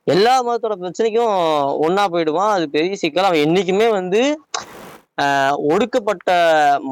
[0.06, 1.34] எல்லா மதத்தோட பிரச்சனைக்கும்
[1.86, 2.52] ஒண்ணா போயிடுவான்.
[2.56, 3.28] அது பெரிய சிக்கல்.
[3.30, 4.22] அவன் என்னைக்குமே வந்து
[5.22, 6.30] ஆஹ் ஒடுக்கப்பட்ட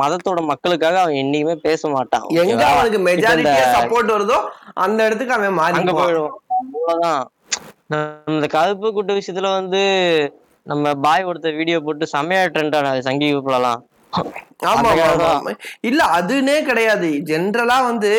[0.01, 2.27] மதத்தோட மக்களுக்காக அவன் என்னைக்குமே பேச மாட்டான்.
[2.41, 2.65] எங்க?
[2.73, 4.39] அவனுக்கு மெஜாரிட்டியா சப்போர்ட் வருதோ
[4.85, 7.23] அந்த இடத்துக்கு அவன் மாறி போயிடுவோம் அவ்வளவுதான்.
[8.33, 9.83] இந்த கருப்பு குட்டு விஷயத்துல வந்து
[10.67, 13.81] நம்ம பாய் கொடுத்த வீடியோ போட்டு செமையா ட்ரெண்ட் ஆனது சங்கி குரூப்லலாம்
[14.71, 14.90] ஆமா
[15.89, 17.08] இல்ல அதுனே கிடையாது.
[17.28, 18.11] ஜென்ரலா வந்து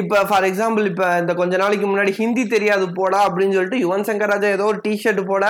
[0.00, 4.32] இப்ப ஃபார் எக்ஸாம்பிள் இப்ப இந்த கொஞ்ச நாளைக்கு முன்னாடி ஹிந்தி தெரியாது போடா அப்படின்னு சொல்லிட்டு யுவன் சங்கர்
[4.32, 5.44] ராஜா ஏதோ ஒரு டிஷர்ட் போட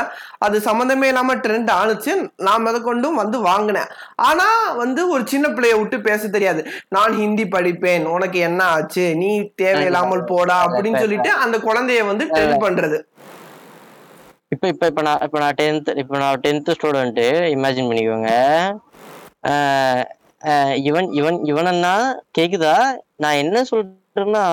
[0.47, 2.14] அது சம்மந்தமே இல்லாம ட்ரெண்ட் ஆணுச்சு.
[2.49, 3.90] நான் அதை கொண்டும் வந்து வாங்கினேன்.
[4.29, 4.49] ஆனா
[4.83, 6.62] வந்து ஒரு சின்ன பிள்ளைய விட்டு பேச தெரியாது.
[6.97, 9.07] நான் ஹிந்தி படிப்பேன் உனக்கு என்ன ஆச்சு?
[9.23, 9.31] நீ
[9.62, 12.99] தேவையில்லாமல் போடா அப்படின்னு சொல்லிட்டு அந்த குழந்தைய வந்து ட்ரெண்ட் பண்றது.
[14.55, 17.21] இப்ப இப்ப இப்ப நான் இப்ப நான் டென்த் இப்ப நான் டென்த் ஸ்டூடெண்ட்
[17.55, 18.33] இமேஜின் பண்ணிக்கோங்க.
[20.89, 21.95] இவன் இவன் இவனன்னா
[22.39, 22.77] கேக்குதா?
[23.17, 24.45] நான் என்ன சொல்றேன்னா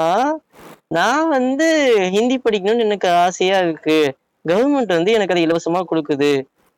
[0.88, 1.68] நான் வந்து
[2.12, 4.16] ஹிந்தி படிக்கணும்னு எனக்கு ஆசையா இருக்கு.
[4.48, 6.32] கவர்மெண்ட் வந்து எனக்கு அதை இலவசமா கொடுக்குது.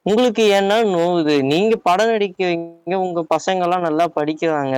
[0.05, 1.41] உங்களுக்கு ஏன்னா நோவுது.
[1.41, 4.75] நீங்க படம் நடிக்கிறீங்க உங்க பசங்க எல்லாம் நல்லா படிக்கிறாங்க.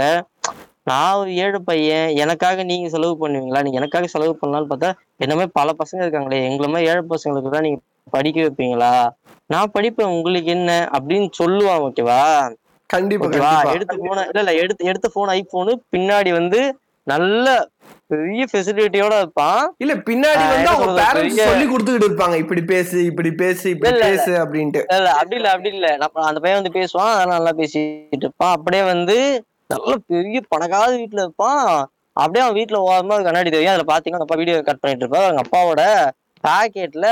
[0.84, 2.10] நான் ஒரு ஏழு பையன்.
[2.16, 3.62] எனக்காக நீங்க செலவு பண்ணுவீங்களா?
[3.62, 6.40] நீங்க எனக்காக செலவு பண்ணலாம்னு பார்த்தா என்னமே பல பசங்க இருக்காங்களே.
[6.50, 9.10] எங்களை மாதிரி ஏழு பசங்களுக்கு தான் நீங்க படிக்க வைப்பீங்களா?
[9.46, 10.14] நான் படிப்பேன்.
[10.18, 10.90] உங்களுக்கு என்ன?
[10.92, 12.22] அப்படின்னு சொல்லுவான் ஓகேவா
[12.94, 16.60] கண்டிப்பா எடுத்து போன இல்ல இல்ல எடுத்து எடுத்த போன் ஐபோனு பின்னாடி வந்து
[17.08, 17.48] நல்ல
[18.12, 23.66] பெரிய ஃபெசிலிட்டியோட இருப்பான் இல்ல பின்னாடி வந்து அவங்க பேரண்ட்ஸ் சொல்லி கொடுத்துக்கிட்டு இருப்பாங்க இப்படி பேசு இப்படி பேசு
[23.70, 23.92] இப்படி.
[24.04, 24.82] பேசு அப்படின்ட்டு.
[24.98, 25.90] இல்ல அப்படி இல்ல அப்படி இல்ல.
[26.30, 28.56] அந்த பையன் வந்து பேசுவான் அதெல்லாம் நல்லா பேசிட்டு இருப்பான்.
[28.58, 29.18] அப்படியே வந்து
[29.70, 31.66] நல்ல பெரிய பணக்கார வீட்டுல இருப்பான்
[32.18, 33.74] அப்படியே அவன் வீட்டுல ஓரமா கண்ணாடி தெரியும்.
[33.74, 35.84] அதுல பாத்தீங்கன்னா அப்பா வீடியோ கட் பண்ணிட்டு இருப்பான் அவங்க அப்பாவோட
[36.44, 37.08] பாக்கெட்ல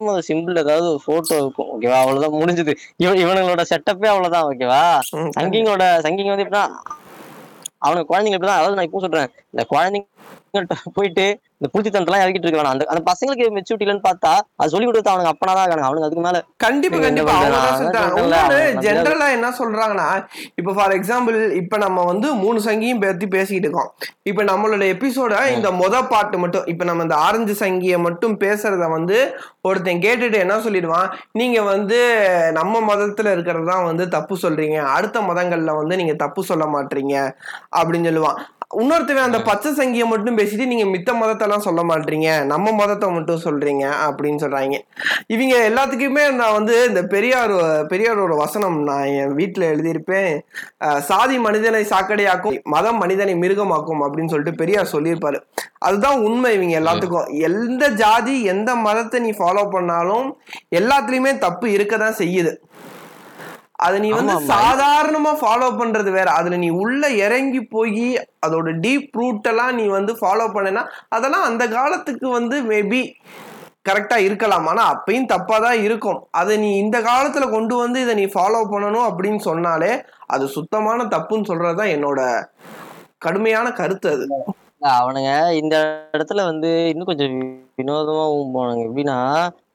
[0.00, 2.72] தாமரை சிம்பிள் ஏதாவது ஒரு போட்டோ இருக்கும் ஓகேவா அவ்வளவுதான் முடிஞ்சது.
[3.02, 4.82] இவன் இவனுங்களோட செட்டப்பே அவ்வளவுதான் ஓகேவா
[5.16, 6.64] ம், சங்கிங்கோட சங்கிங்க வந்து எப்படின்னா
[7.80, 10.06] அவனுக்கு குழந்தைங்க இப்படிதான் அதாவது நான் இப்போ சொல்றேன் இந்த குழந்தைங்க
[10.96, 11.26] போயிட்டு
[11.60, 12.74] இந்த புளித்தனத்தெல்லாம் இறக்கிட்டு இருக்க வேணாம்.
[12.76, 16.24] அந்த அந்த பசங்களுக்கு மெச்சூரிட்டி இல்லைன்னு பார்த்தா அது சொல்லி கொடுத்து அவனுக்கு அப்பனா தான் இருக்காங்க அவனுக்கு அதுக்கு
[16.26, 17.34] மேல கண்டிப்பா கண்டிப்பா.
[18.86, 20.08] ஜென்ரலா என்ன சொல்றாங்கன்னா
[20.60, 23.90] இப்ப ஃபார் எக்ஸாம்பிள் இப்ப நம்ம வந்து மூணு சங்கியும் பத்தி பேசிக்கிட்டு இருக்கோம்.
[24.30, 29.18] இப்ப நம்மளோட எபிசோட இந்த மொத பாட்டு மட்டும் இப்ப நம்ம இந்த ஆரஞ்சு சங்கிய மட்டும் பேசுறத வந்து
[29.68, 31.08] ஒருத்தன் கேட்டுட்டு என்ன சொல்லிடுவான்?
[31.40, 31.98] நீங்க வந்து
[32.60, 34.78] நம்ம மதத்துல இருக்கிறது தான் வந்து தப்பு சொல்றீங்க.
[34.96, 37.16] அடுத்த மதங்கள்ல வந்து நீங்க தப்பு சொல்ல மாட்டீங்க.
[37.80, 38.38] அப்படின்னு சொல்லுவான்.
[38.76, 42.30] இன்னொருத்தவன் அந்த பச்சை சங்கியை மட்டும் பேசிட்டு நீங்க மித்த மதத்தெல்லாம் சொல்ல மாட்டீங்க.
[42.50, 44.78] நம்ம மதத்தை மட்டும் சொல்றீங்க அப்படின்னு சொல்றாங்க.
[45.34, 47.54] இவங்க எல்லாத்துக்குமே நான் வந்து இந்த பெரியார்
[47.92, 50.30] பெரியாரோட வசனம் நான் என் வீட்டுல எழுதியிருப்பேன்.
[51.10, 55.40] சாதி மனிதனை சாக்கடையாக்கும் மதம் மனிதனை மிருகமாக்கும் அப்படின்னு சொல்லிட்டு பெரியார் சொல்லியிருப்பாரு.
[55.88, 57.28] அதுதான் உண்மை இவங்க எல்லாத்துக்கும்.
[57.48, 60.28] எந்த ஜாதி எந்த மதத்தை நீ ஃபாலோ பண்ணாலும்
[60.80, 62.54] எல்லாத்துலயுமே தப்பு இருக்கதான் செய்யுது.
[63.78, 64.34] அது நீ வந்து.
[64.52, 66.28] சாதாரணமா ஃபாலோ பண்றது வேற.
[66.30, 68.06] அதுல நீ உள்ள இறங்கி போய்
[68.46, 73.02] அதோட டீப் ரூட் எல்லாம் நீ வந்து ஃபாலோ பண்ணனா அதெல்லாம் அந்த காலத்துக்கு வந்து மேபி
[73.88, 74.66] கரெக்டா இருக்கலாம்.
[74.66, 76.18] ஆனா அப்பயும் தப்பா தான் இருக்கும்.
[76.30, 79.92] அதை நீ இந்த காலத்துல கொண்டு வந்து இதை நீ ஃபாலோ பண்ணணும் அப்படின்னு சொன்னாலே
[80.26, 82.20] அது சுத்தமான தப்புன்னு சொல்றதுதான் என்னோட
[83.18, 84.26] கடுமையான கருத்து அது.
[84.98, 85.76] அவனுங்க இந்த
[86.16, 87.38] இடத்துல வந்து இன்னும் கொஞ்சம்
[87.78, 88.24] வினோதமா
[88.56, 88.82] போனாங்க.
[88.88, 89.16] எப்படின்னா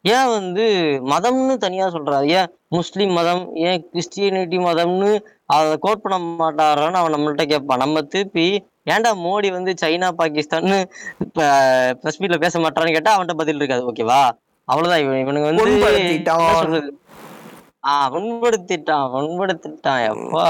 [0.05, 0.63] ஏன் வந்து
[1.11, 2.25] மதம்னு தனியா சொல்றாரு?
[2.37, 5.11] ஏன் முஸ்லிம் மதம் ஏன் கிறிஸ்டியனிட்டி மதம்னு
[5.53, 8.45] அதை கோட் பண்ண மாட்டாரான்னு அவன் நம்மள்ட்ட கேட்பான் நம்ம திருப்பி
[8.87, 10.77] ஏன்டா மோடி வந்து சைனா பாகிஸ்தான்னு
[11.25, 11.39] இப்ப
[12.01, 14.21] பிரஸ் மீட்ல பேச மாட்டான்னு கேட்டா அவன்கிட்ட பதில் இருக்காது ஓகேவா
[14.67, 15.03] அவ்வளவுதான்.
[15.03, 16.81] இவன் இவனுக்கு வந்து
[17.83, 20.03] ஆஹ் புண்படுத்திட்டான் புண்படுத்திட்டான்.
[20.11, 20.43] எப்பா.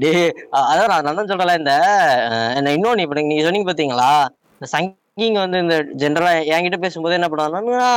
[0.00, 0.10] டே
[0.62, 1.74] அதான் நான் தான் சொல்றேன்ல இந்த
[2.74, 4.10] இன்னொன்னு இப்ப நீங்க சொன்னீங்க பாத்தீங்களா?
[4.56, 4.68] இந்த
[5.16, 7.88] நீங்க வந்து இந்த ஜென்ரலா என்கிட்ட பேசும்போது என்ன பண்ணுவாங்கன்னா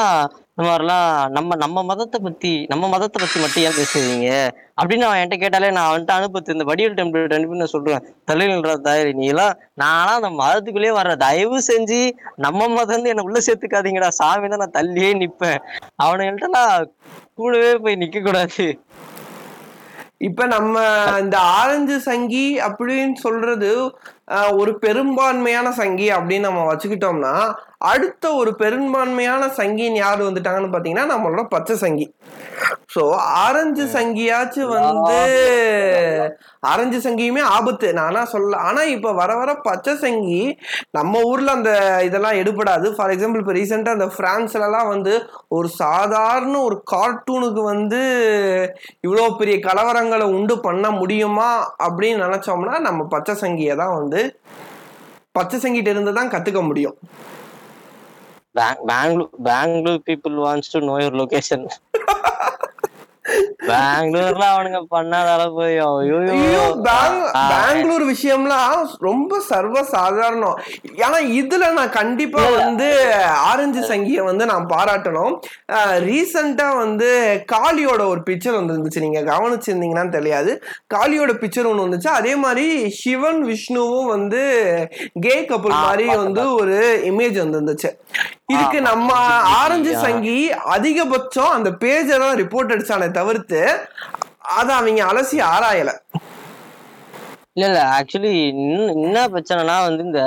[0.54, 4.30] இந்த மாதிரிலாம் நம்ம நம்ம மதத்தை பத்தி நம்ம மதத்தை பத்தி மட்டும் ஏன் பேசுவீங்க
[4.80, 8.04] அப்படின்னு அவன் என்கிட்ட கேட்டாலே நான் அவன்கிட்ட அனுப்பத்து இந்த வடிவல் டெம்பிள் அனுப்பி நான் சொல்றேன்.
[8.32, 12.02] தலைநில்ற தயாரி நீ எல்லாம் நானா அந்த மதத்துக்குள்ளேயே வர்ற தயவு செஞ்சு
[12.38, 14.12] நம்ம மதம் வந்து என்ன உள்ள சேர்த்துக்காதீங்கடா.
[14.22, 15.60] சாமி தான் நான் தள்ளியே நிப்பேன்.
[16.04, 16.92] அவனுங்கள்ட்ட நான்
[17.36, 18.68] கூடவே போய் நிக்க கூடாது
[20.28, 20.76] இப்ப நம்ம
[21.22, 23.72] இந்த ஆரஞ்சு சங்கி அப்படின்னு சொல்றது
[24.62, 27.36] ஒரு பெரும்பான்மையான சங்கி அப்படின்னு நம்ம வச்சுக்கிட்டோம்னா
[27.92, 32.06] அடுத்த ஒரு பெரும்பான்மையான சங்கின்னு யார் வந்துட்டாங்கன்னு பாத்தீங்கன்னா நம்மளோட பச்சை சங்கி.
[32.94, 33.02] சோ
[33.46, 35.18] ஆரஞ்சு சங்கியாச்சும் வந்து
[36.72, 37.88] ஆரஞ்சு சங்கியுமே ஆபத்து.
[37.94, 40.40] நானா சொல்ல ஆனா இப்ப வர வர பச்சை சங்கி
[40.98, 41.72] நம்ம ஊர்ல அந்த
[42.08, 42.88] இதெல்லாம் எடுபடாது.
[42.96, 45.16] ஃபார் எக்ஸாம்பிள் இப்போ ரீசெண்டா அந்த பிரான்ஸ்ல எல்லாம் வந்து
[45.50, 48.02] ஒரு சாதாரண ஒரு கார்ட்டூனுக்கு வந்து
[49.08, 51.50] இவ்வளோ பெரிய கலவரங்களை உண்டு பண்ண முடியுமா
[51.88, 54.13] அப்படின்னு நினைச்சோம்னா நம்ம பச்சை சங்கியை தான் வந்து
[55.38, 56.98] பச்சை சங்கிட்ட இருந்து தான் கத்துக்க முடியும்.
[58.90, 61.66] Bangalore Bangalore people wants to know your location
[63.70, 65.66] பெங்களூர்ல அவனுங்க பண்ணாத அளவு
[67.50, 70.58] பெங்களூர் விஷயம்லாம் ரொம்ப சர்வ சாதாரணம்
[71.06, 72.88] ஆனா இதுல நான் கண்டிப்பா வந்து
[73.52, 75.34] ஆரஞ்சு சங்கிய வந்து நான் பாராட்டணும்.
[76.08, 77.10] ரீசெண்டா வந்து
[77.54, 79.04] காளியோட ஒரு பிக்சர் வந்துருந்துச்சு.
[79.06, 80.52] நீங்க கவனிச்சிருந்தீங்கன்னு தெரியாது.
[80.96, 82.08] காளியோட பிக்சர் ஒன்று வந்துச்சு.
[82.08, 84.42] அதே மாதிரி சிவன் விஷ்ணுவும் வந்து
[85.22, 86.78] கே கப்பல் மாதிரி வந்து ஒரு
[87.12, 87.92] இமேஜ் வந்துருந்துச்சு.
[88.50, 89.10] இதுக்கு நம்ம.
[89.60, 90.38] ஆரஞ்சு சங்கி
[90.76, 93.62] அதிகபட்சம் அந்த பேஜை தான் ரிப்போர்ட் அடிச்சானே தவிர்த்து
[94.58, 95.92] அதை அவங்க அலசி ஆராயல.
[97.56, 98.34] இல்ல இல்ல ஆக்சுவலி
[99.06, 100.22] என்ன பிரச்சனைனா வந்து இந்த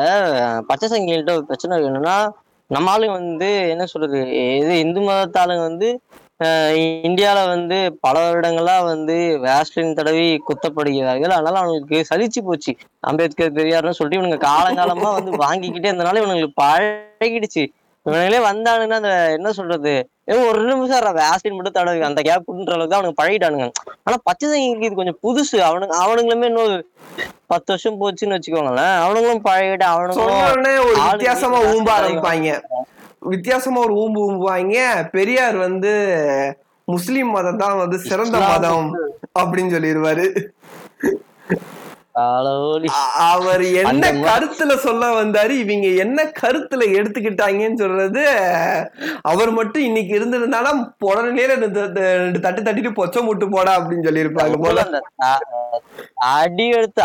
[0.68, 2.16] பச்சை சங்கிலிட்ட ஒரு பிரச்சனை என்னன்னா
[2.70, 4.20] நம்ம ஆளுங்க வந்து என்ன சொல்றது
[4.60, 5.88] இது இந்து மதத்தாளுங்க வந்து
[7.08, 11.34] இந்தியால வந்து பல வருடங்களா வந்து வேஸ்லின் தடவி குத்தப்படுகிறார்கள்.
[11.36, 12.72] அதனால அவங்களுக்கு சலிச்சு போச்சு.
[13.10, 17.64] அம்பேத்கர் பெரியார்னு சொல்லிட்டு இவனுங்க காலங்காலமா வந்து வாங்கிக்கிட்டே இருந்தனால இவனுங்களுக்கு பழகிடுச்சு.
[18.06, 19.94] இவனுங்களே வந்தானுங்கன்னா அந்த என்ன சொல்றது?
[20.48, 23.66] ஒரு நிமிஷம் வேஸ்லின் மட்டும் தடவை அந்த கேப் அளவுக்கு தான் அவனுக்கு பழகிட்டானுங்க.
[24.06, 25.56] ஆனா பச்சை சங்கிக்கு இது கொஞ்சம் புதுசு.
[25.68, 26.84] அவனுங்க அவனுங்களுமே இன்னும்
[27.52, 28.96] பத்து வருஷம் போச்சுன்னு வச்சுக்கோங்களேன்.
[29.04, 32.50] அவனுங்களும் பழகிட்டு அவனுங்களும் வித்தியாசமா ஊம்ப ஆரம்பிப்பாங்க.
[33.32, 34.78] வித்தியாசமா ஒரு ஊம்பு ஊம்புவாங்க.
[35.16, 35.92] பெரியார் வந்து
[36.94, 38.88] முஸ்லிம் மதம் தான் வந்து சிறந்த மதம்
[39.40, 40.26] அப்படின்னு சொல்லிடுவாரு.
[43.26, 48.22] அவர் என்ன கருத்துல சொல்ல வந்தாரு இவங்க என்ன கருத்துல எடுத்துக்கிட்டாங்கன்னு சொல்றது
[49.24, 50.72] அவர் மட்டும் இன்னைக்கு இருந்திருந்தானா
[51.08, 51.68] உடனே ரெண்டு
[52.40, 54.84] தட்டு தட்டிட்டு பொச்ச முட்டு போடா அப்படின்னு சொல்லியிருப்பாங்க போல.
[56.32, 57.02] அடி எடுத்து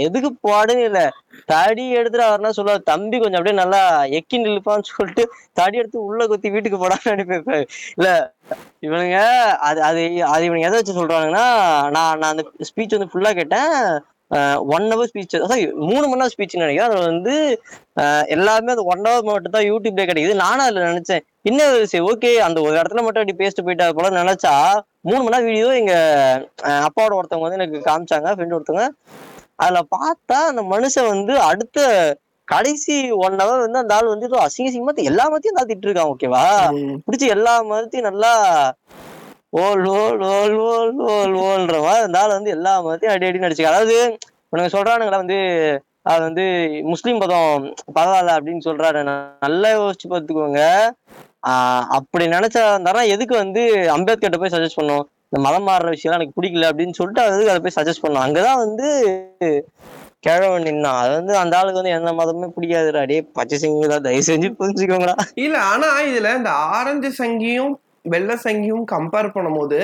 [0.00, 1.00] எதுக்கு போடுன்னு இல்ல.
[1.48, 3.80] தடி எடுத்துட்டு அவர் என்ன சொல்லுவார் தம்பி கொஞ்சம் அப்படியே நல்லா
[4.18, 5.24] எக்கி நில்லுப்பான்னு சொல்லிட்டு
[5.58, 7.64] தடி எடுத்து உள்ள குத்தி வீட்டுக்கு போடான்னு அனுப்பியிருப்பாரு
[7.96, 8.08] இல்ல
[8.82, 9.18] இவனுங்க
[9.62, 11.44] அது அது அது இவனுங்க எதை வச்சு சொல்றாங்கன்னா
[11.92, 13.78] நான் நான் அந்த ஸ்பீச் வந்து ஃபுல்லா கேட்டேன்.
[14.70, 16.88] ஒன் ஹவர் ஸ்பீச் சாரி மூணு மணி நேரம் ஸ்பீச் நினைக்கிறேன்.
[16.88, 17.34] அதுல வந்து
[17.96, 20.34] அஹ், எல்லாமே அந்த ஒன் ஹவர் மட்டும் தான் யூடியூப்ல கிடைக்குது.
[20.40, 21.22] நானும் அதுல நினைச்சேன்.
[21.44, 21.60] என்ன
[21.90, 24.54] சரி ஓகே அந்த ஒரு இடத்துல மட்டும் அப்படி பேசிட்டு போயிட்டா போல நினைச்சா
[25.04, 25.94] மூணு மணி நேரம் வீடியோ எங்க
[26.82, 28.86] அப்பாவோட ஒருத்தவங்க வந்து எனக்கு காமிச்சாங்க ஃப்ரெண்ட் ஒருத்தவங்க.
[29.56, 31.80] அதுல பார்த்தா அந்த மனுஷன் வந்து அடுத்த
[32.48, 36.10] கடைசி ஒன் ஹவர் வந்து அந்த ஆள் வந்து ஏதோ அசிங்க அசிங்கமா எல்லா மத்தியும் தான் திட்டு இருக்கான்
[36.12, 36.42] ஓகேவா.
[37.06, 38.32] பிடிச்சி எல்லா மதத்தையும் நல்லா
[39.62, 43.72] ஓல் ஓல் ஓல் ஓல் ஓல் ஓல்ன்ற மாதிரி அந்த ஆள் வந்து எல்லா மதத்தையும் அடி அடி நடிச்சுக்க
[43.72, 43.96] அதாவது
[44.52, 45.38] உனக்கு சொல்றானுங்களா வந்து
[46.10, 46.44] அது வந்து
[46.92, 49.00] முஸ்லீம் மதம் பரவாயில்ல அப்படின்னு சொல்றாரு.
[49.08, 50.62] நான் நல்லா யோசிச்சு பார்த்துக்கோங்க.
[51.96, 53.62] அப்படி நினைச்சா இருந்தாரா எதுக்கு வந்து
[53.96, 57.76] அம்பேத்கர்ட்ட போய் சஜஸ்ட் பண்ணோம் இந்த மதம் மாறுற விஷயம் எனக்கு பிடிக்கல அப்படின்னு சொல்லிட்டு அவர் அதை போய்
[57.78, 58.88] சஜஸ்ட் பண்ணோம் அங்கதான் வந்து
[60.26, 63.00] கிழவன் நின்னா அது வந்து அந்த ஆளுக்கு வந்து எந்த மதமே பிடிக்காதுடா.
[63.06, 65.16] அடே பச்சை சிங்கடா தயவு செஞ்சு புரிஞ்சுக்கோங்கடா.
[65.46, 67.74] இல்ல ஆனா இதுல இந்த ஆரஞ்சு சங்கியும்
[68.08, 69.78] வெள்ளை சங்கியும் கம்பேர் பண்ணும்போது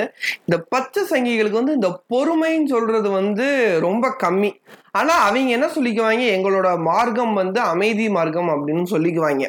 [0.45, 3.47] இந்த பச்சை சங்கிகளுக்கு வந்து இந்த பொறுமைன்னு சொல்றது வந்து
[3.81, 4.51] ரொம்ப கம்மி.
[4.91, 6.23] ஆனா அவங்க என்ன சொல்லிக்குவாங்க?
[6.37, 9.45] எங்களோட மார்க்கம் வந்து அமைதி மார்க்கம் அப்படின்னு சொல்லிக்குவாங்க.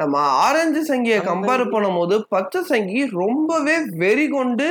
[0.00, 4.66] நம்ம ஆரஞ்சு சங்கியை கம்பேர் பண்ணும்போது பச்சை சங்கி ரொம்பவே வெறி கொண்டு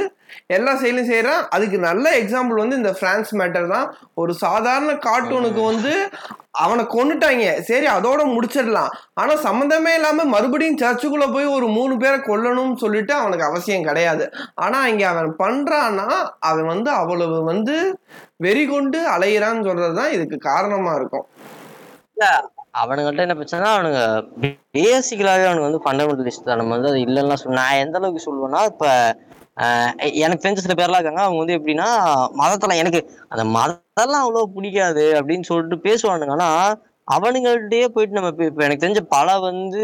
[0.56, 1.44] எல்லா செயலும் செய்யறான்.
[1.56, 3.88] அதுக்கு நல்ல எக்ஸாம்பிள் வந்து இந்த பிரான்ஸ் மேட்டர் தான்.
[4.22, 5.94] ஒரு சாதாரண கார்ட்டூனுக்கு வந்து
[6.64, 7.46] அவனை கொன்னுட்டாங்க.
[7.70, 8.94] சரி அதோட முடிச்சிடலாம்.
[9.22, 14.26] ஆனா சம்மந்தமே இல்லாம மறுபடியும் சர்ச்சுக்குள்ள போய் ஒரு மூணு பேரை கொல்லணும்னு சொல்லிட்டு அவனுக்கு அவசியம் கிடையாது.
[14.66, 16.08] ஆனா இங்க அவன் பண்றான்னா
[16.52, 17.78] அவன் வந்து அவ்வளவு வந்து
[18.46, 21.28] வெறி கொண்டு அலையிறான்னு சொல்றதுதான் இதுக்கு காரணமா இருக்கும்.
[22.82, 24.02] அவனுங்கள்ட்ட என்ன பிரச்சனைனா அவனுங்க
[24.76, 28.90] பேசிக்கலாகவே அவனுங்க வந்து ஃபண்டமெண்டலிஸ்ட் நம்ம வந்து அது இல்லைன்னா சொல்ல நான் எந்த அளவுக்கு சொல்லுவேன்னா இப்போ
[30.24, 31.24] எனக்கு தெரிஞ்ச சில பேர்லாம் இருக்காங்க.
[31.26, 31.88] அவங்க வந்து எப்படின்னா
[32.42, 33.00] மதத்தெல்லாம் எனக்கு
[33.34, 36.36] அந்த மதத்தெல்லாம் அவ்வளோ பிடிக்காது அப்படின்னு சொல்லிட்டு பேசுவானுங்க.
[36.38, 39.84] ஆனால் அவனுங்கள்ட்டயே போயிட்டு நம்ம இப்போ எனக்கு தெரிஞ்ச பல வந்து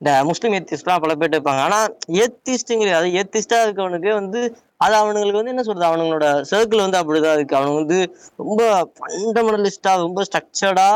[0.00, 1.62] இந்த முஸ்லீம் ஏத்திஸ்ட்லாம் பல பேர்ட்ட இருப்பாங்க.
[1.68, 1.86] ஆனால்
[2.22, 4.40] ஏத்திஸ்ட்டுங்கிறது அது ஏத்திஸ்டா இருக்கவனுக்கே வந்து
[4.84, 5.88] அது அவனுங்களுக்கு வந்து என்ன சொல்றது?
[5.90, 7.58] அவனுங்களோட சர்க்கிள் வந்து அப்படிதான் இருக்கு.
[7.58, 8.00] அவனுங்க வந்து
[8.42, 8.62] ரொம்ப
[8.98, 10.88] ஃபண்டமெண்டலிஸ்டா ரொம்ப ஸ்ட்ரக்சர்டா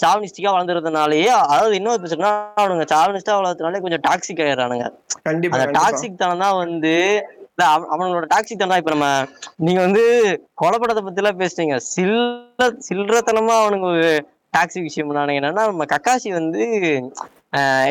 [0.00, 4.86] சாவனிஸ்டிக்கா வளர்ந்துறதுனாலயே அதாவது இன்னொரு பிரச்சனை அவனுங்க சாவனிஸ்டா வளர்றதுனாலே கொஞ்சம் டாக்ஸிக் ஆயிடுறானுங்க.
[5.26, 5.74] கண்டிப்பா அந்த.
[5.78, 6.94] டாக்ஸிக் தனம் தான் வந்து
[7.50, 8.82] இல்ல, அவ- அவனுங்களோட டாக்ஸிக் தனம் தான்.
[8.82, 9.08] இப்ப நம்ம
[9.64, 10.02] நீங்க வந்து
[10.60, 12.18] கொலைப்படத்தை பத்தி எல்லாம் பேசுறீங்க சில்ல
[12.86, 13.90] சில்லறத்தனமா அவனுங்க
[14.54, 16.62] டாக்ஸிக் விஷயம் நானுங்க என்னன்னா நம்ம கக்காசி வந்து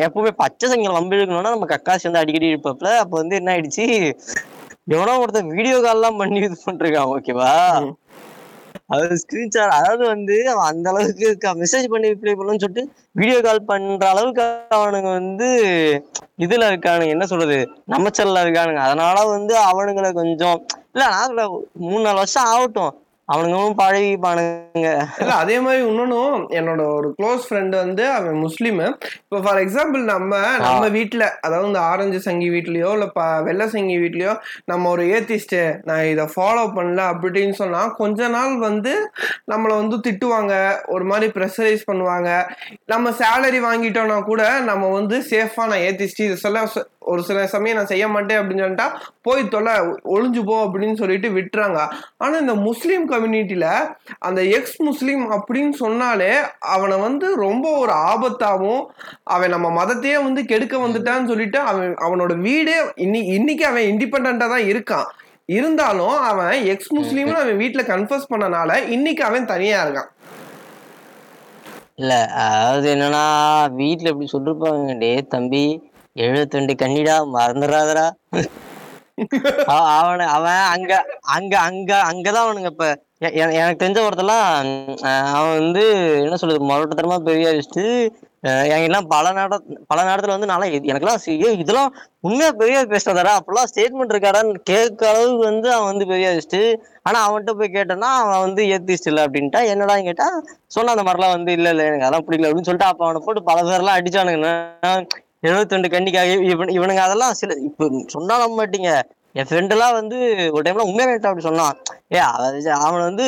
[0.00, 3.86] எப்பவுமே பச்சை சங்கில் வம்பு இழுக்கணும்னா நம்ம கக்காசி வந்து அடிக்கடி இருப்பப்பல அப்ப வந்து என்ன ஆயிடுச்சு?
[4.88, 7.52] எவனோ ஒருத்தன் வீடியோ கால் எல்லாம் பண்ணி இது பண்றான் ஓகேவா
[8.90, 8.92] ம்.
[8.94, 14.08] அது ஸ்கிரீன்ஷாட் அதாவது வந்து அவன் அந்த அளவுக்கு மெசேஜ் பண்ணி ரிப்ளை பண்ணணும்னு சொல்லிட்டு வீடியோ கால் பண்ற
[14.08, 15.48] அளவுக்கு அவனுங்க வந்து
[16.38, 17.06] இதுல இருக்கானுங்க.
[17.06, 17.58] என்ன சொல்றது?
[17.88, 18.76] நமச்சல்ல இருக்கானுங்க.
[18.76, 21.36] அதனால வந்து அவனுங்களை கொஞ்சம் இல்ல நான்
[21.80, 22.94] மூணு நாலு வருஷம் ஆகட்டும்.
[23.32, 24.90] அவனுங்களும் பழகிப்பானுங்க.
[25.20, 28.80] இல்ல அதே மாதிரி இன்னொன்னும் என்னோட ஒரு க்ளோஸ் ஃப்ரெண்ட் வந்து அவன் முஸ்லீம்.
[29.22, 33.08] இப்போ ஃபார் எக்ஸாம்பிள் நம்ம நம்ம வீட்ல அதாவது இந்த ஆரஞ்சு சங்கி வீட்லயோ இல்ல
[33.48, 34.34] வெள்ளை சங்கி வீட்லயோ
[34.72, 35.56] நம்ம ஒரு ஏத்திஸ்ட்
[35.90, 38.94] நான் இதை ஃபாலோ பண்ணல அப்படின்னு சொன்னா கொஞ்ச நாள் வந்து
[39.52, 40.54] நம்மளை வந்து திட்டுவாங்க
[40.96, 42.30] ஒரு மாதிரி ப்ரெஷரைஸ் பண்ணுவாங்க.
[42.94, 46.64] நம்ம சேலரி வாங்கிட்டோம்னா கூட நம்ம வந்து சேஃபா நான் ஏத்திஸ்ட் இது சொல்ல
[47.12, 48.86] ஒரு சில சமயம் நான் செய்ய மாட்டேன் அப்படின்னு சொல்லிட்டா
[49.26, 49.74] போய் தொலை
[50.14, 51.78] ஒளிஞ்சு போ அப்படின்னு சொல்லிட்டு விட்டுறாங்க.
[52.22, 58.82] ஆனா இந்த முஸ்லீம் கம்யூனிட்டியில அந்த எக்ஸ் முஸ்லீம் அப்படின்னு சொன்னாலே அவனை வந்து ரொம்ப ஒரு ஆபத்தாகவும்
[59.24, 64.60] அவன் நம்ம மதத்தையே வந்து கெடுக்க வந்துட்டான்னு சொல்லிட்டு அவன் அவனோட வீடே இன்னி இன்னைக்கு அவன் இண்டிபெண்டா தான்
[64.62, 65.06] இருக்கான்.
[65.48, 70.10] இருந்தாலும் அவன் எக்ஸ் முஸ்லீம்னு அவன் வீட்டுல கன்ஃபர்ஸ் பண்ணனால இன்னைக்கு அவன் தனியா இருக்கான்.
[71.96, 73.24] இல்ல அதாவது என்னன்னா
[73.76, 78.06] வீட்டுல எப்படி சொல்லிருப்பாங்க டே தம்பி எழுபத்தி கண்ணிடா மறந்துடாதடா
[79.66, 84.48] அவ- அவன அவன் அங்க அங்க அங்க அங்கதான் அவனுங்க இப்ப எனக்கு தெரிஞ்ச ஒருத்தெல்லாம்
[85.30, 85.82] அவன் வந்து
[86.22, 87.84] என்ன சொல்றது மொரட்டத்தனமா பெரிய அடிச்சுட்டு
[88.82, 91.88] எல்லாம் பல நேரம் பல நேரத்துல வந்து நான்லாம் எனக்குலாம் எனக்கெல்லாம் ஏய், இதெல்லாம்
[92.22, 96.62] உண்மையா பெரிய பேசுறதாடா அப்பெல்லாம் ஸ்டேட்மெண்ட் இருக்காடான்னு கேட்க அளவுக்கு வந்து அவன் வந்து பெரிய அடிச்சுட்டு
[97.06, 100.28] ஆனா அவன்கிட்ட போய் கேட்டேன்னா அவன் வந்து ஏத்திச்சு இல்லை அப்படின்ட்டா என்னடா கேட்டா
[100.76, 103.60] சொன்ன அந்த மாதிரிலாம் வந்து இல்ல இல்ல எனக்கு அதெல்லாம் பிடிக்கல அப்படின்னு சொல்லிட்டு அப்ப அவனை போட்டு பல
[103.68, 104.50] பேர்லாம் அடிச்சானுங்க
[105.44, 108.90] எழுபத்தி ரெண்டு கண்ணிக்காக இவன் இவனுங்க அதெல்லாம் சில இப்ப சொன்னா நம்ப மாட்டீங்க.
[109.38, 110.18] என் ஃப்ரெண்ட் எல்லாம் வந்து
[110.54, 111.78] ஒரு டைம்ல உண்மையா அப்படி சொன்னான்.
[112.14, 112.20] ஏ
[112.84, 113.26] அவனை வந்து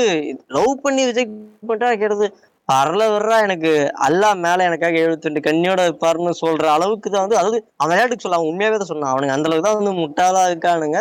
[0.56, 1.34] லவ் பண்ணி ரிஜெக்ட்
[1.70, 2.28] பண்ணிட்டா கேட்டது
[2.68, 3.70] பரல வர்றா எனக்கு
[4.06, 8.50] அல்லா மேல எனக்காக எழுபத்தி கண்ணியோட இருப்பாருன்னு சொல்ற அளவுக்கு தான் வந்து அதாவது அவன் விளையாட்டுக்கு சொல்ல அவன்
[8.52, 9.12] உண்மையாவே தான் சொன்னான்.
[9.12, 11.00] அவனுங்க அந்த அளவுக்கு தான் வந்து முட்டாளா இருக்கானுங்க.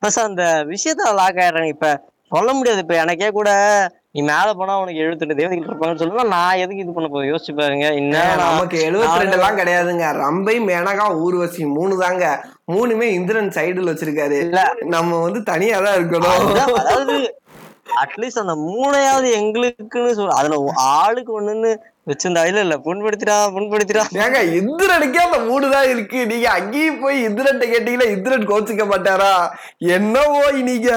[0.00, 1.90] ப்ளஸ் அந்த விஷயத்த லாக் ஆயிடுறாங்க இப்ப
[2.34, 2.82] சொல்ல முடியாது.
[2.84, 3.50] இப்ப எனக்கே கூட
[4.16, 7.52] நீ மேல போனா உனக்கு எழுபத்தி ரெண்டு தேவதைகள் இருப்பாங்கன்னு சொல்லுவா நான் எதுக்கு இது பண்ண போய் யோசிச்சு
[7.58, 7.88] பாருங்க.
[8.00, 10.06] இன்னும் நமக்கு எழுபத்தி ரெண்டு எல்லாம் கிடையாதுங்க.
[10.24, 12.24] ரம்பை மேனகா ஊர்வசி மூணு தாங்க.
[12.72, 14.38] மூணுமே இந்திரன் சைடுல வச்சிருக்காரு.
[14.96, 17.16] நம்ம வந்து தனியா தான் இருக்கணும் அதாவது
[18.02, 20.58] அட்லீஸ்ட் அந்த மூணையாவது எங்களுக்குன்னு சொல்ல அதுல
[20.98, 21.70] ஆளுக்கு ஒண்ணுன்னு
[22.10, 24.02] வச்சிருந்தா இல்ல இல்ல புண்படுத்திடா புண்படுத்திடா.
[24.24, 26.20] ஏங்க இந்திரனுக்கே அந்த மூணு தான் இருக்கு.
[26.30, 29.32] நீங்க அங்கேயும் போய் இந்திரன் கேட்டீங்களா இந்திரன் கோச்சிக்க மாட்டாரா?
[29.96, 30.88] என்னவோ நீங்க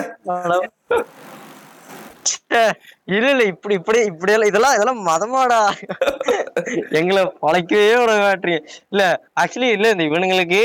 [3.09, 5.59] இல்ல இல்ல இப்படி இப்படி இப்படி எல்லாம் இதெல்லாம் இதெல்லாம் மதமாடா.
[6.99, 8.59] எங்களை பழைக்கவே விட மாட்டீங்க
[8.91, 9.03] இல்ல
[9.41, 10.61] ஆக்சுவலி இல்ல இந்த இவனுங்களுக்கு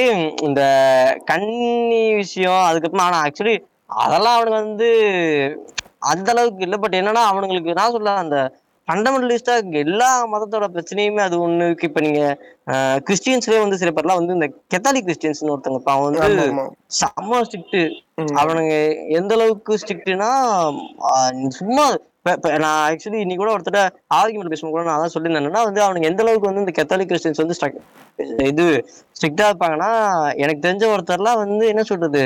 [0.48, 0.62] இந்த
[1.30, 3.56] கன்னி விஷயம் அதுக்கப்புறமா ஆனா ஆக்சுவலி
[4.00, 4.88] அதெல்லாம் அவனுக்கு வந்து
[6.08, 6.76] அந்த அளவுக்கு இல்ல.
[6.78, 8.38] பட் என்னன்னா அவனுங்களுக்கு நான் சொல்ல அந்த
[8.88, 11.64] ஃபண்டமெண்டலிஸ்டா எல்லா மதத்தோட பிரச்சனையுமே அது ஒண்ணு.
[11.68, 12.22] இருக்கு இப்ப நீங்க
[13.06, 16.66] கிறிஸ்டியன்ஸ்லயே வந்து சில பேர்லாம் வந்து இந்த கெத்தாலிக் கிறிஸ்டியன்ஸ்னு ஒருத்தங்க அவன் வந்து.
[17.00, 17.80] செம்ம ஸ்ட்ரிக்ட்.
[18.42, 18.74] அவனுங்க
[19.18, 20.30] எந்த அளவுக்கு ஸ்ட்ரிக்ட்னா
[21.58, 21.86] சும்மா
[22.62, 23.78] நான் ஆக்சுவலி இன்னைக்கு கூட ஒருத்தர்
[24.16, 25.42] ஆர்குமெண்ட் பேசும்போது கூட நான் அதான் சொல்லியிருந்தேன்.
[25.42, 27.56] என்னன்னா வந்து அவனுங்க எந்த அளவுக்கு வந்து இந்த கெத்தாலிக் கிறிஸ்டியன்ஸ் வந்து
[28.50, 28.64] இது
[29.16, 29.90] ஸ்ட்ரிக்டா இருப்பாங்கன்னா
[30.44, 32.22] எனக்கு தெரிஞ்ச ஒருத்தர்லாம் வந்து என்ன சொல்றது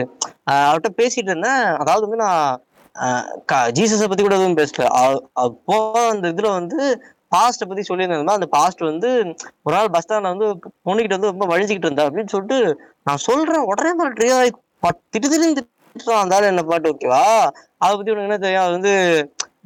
[0.66, 1.64] அவர்கிட்ட பேசிட்டு இருந்தேன்.
[1.82, 2.62] அதாவது வந்து நான்
[3.78, 4.86] ஜீசஸை பத்தி கூட எதுவும் பேசல.
[5.44, 5.76] அப்போ
[6.12, 6.78] அந்த இதுல வந்து
[7.34, 9.10] பாஸ்ட பத்தி சொல்லியிருந்தா அந்த பாஸ்ட் வந்து
[9.66, 10.48] ஒரு நாள் பஸ் ஸ்டாண்ட்ல வந்து
[10.86, 12.58] பொண்ணுகிட்ட வந்து ரொம்ப வழிஞ்சிக்கிட்டு இருந்தா அப்படின்னு சொல்லிட்டு
[13.08, 13.68] நான் சொல்றேன்.
[13.70, 14.38] உடனே மாதிரி ட்ரியா
[15.12, 16.22] திட்டு திட்டு திட்டுறான்.
[16.24, 17.22] அந்த ஆளு என்ன பாட்டு ஓகேவா
[17.82, 18.64] அதை பத்தி உனக்கு என்ன தெரியும்?
[18.66, 18.94] அது வந்து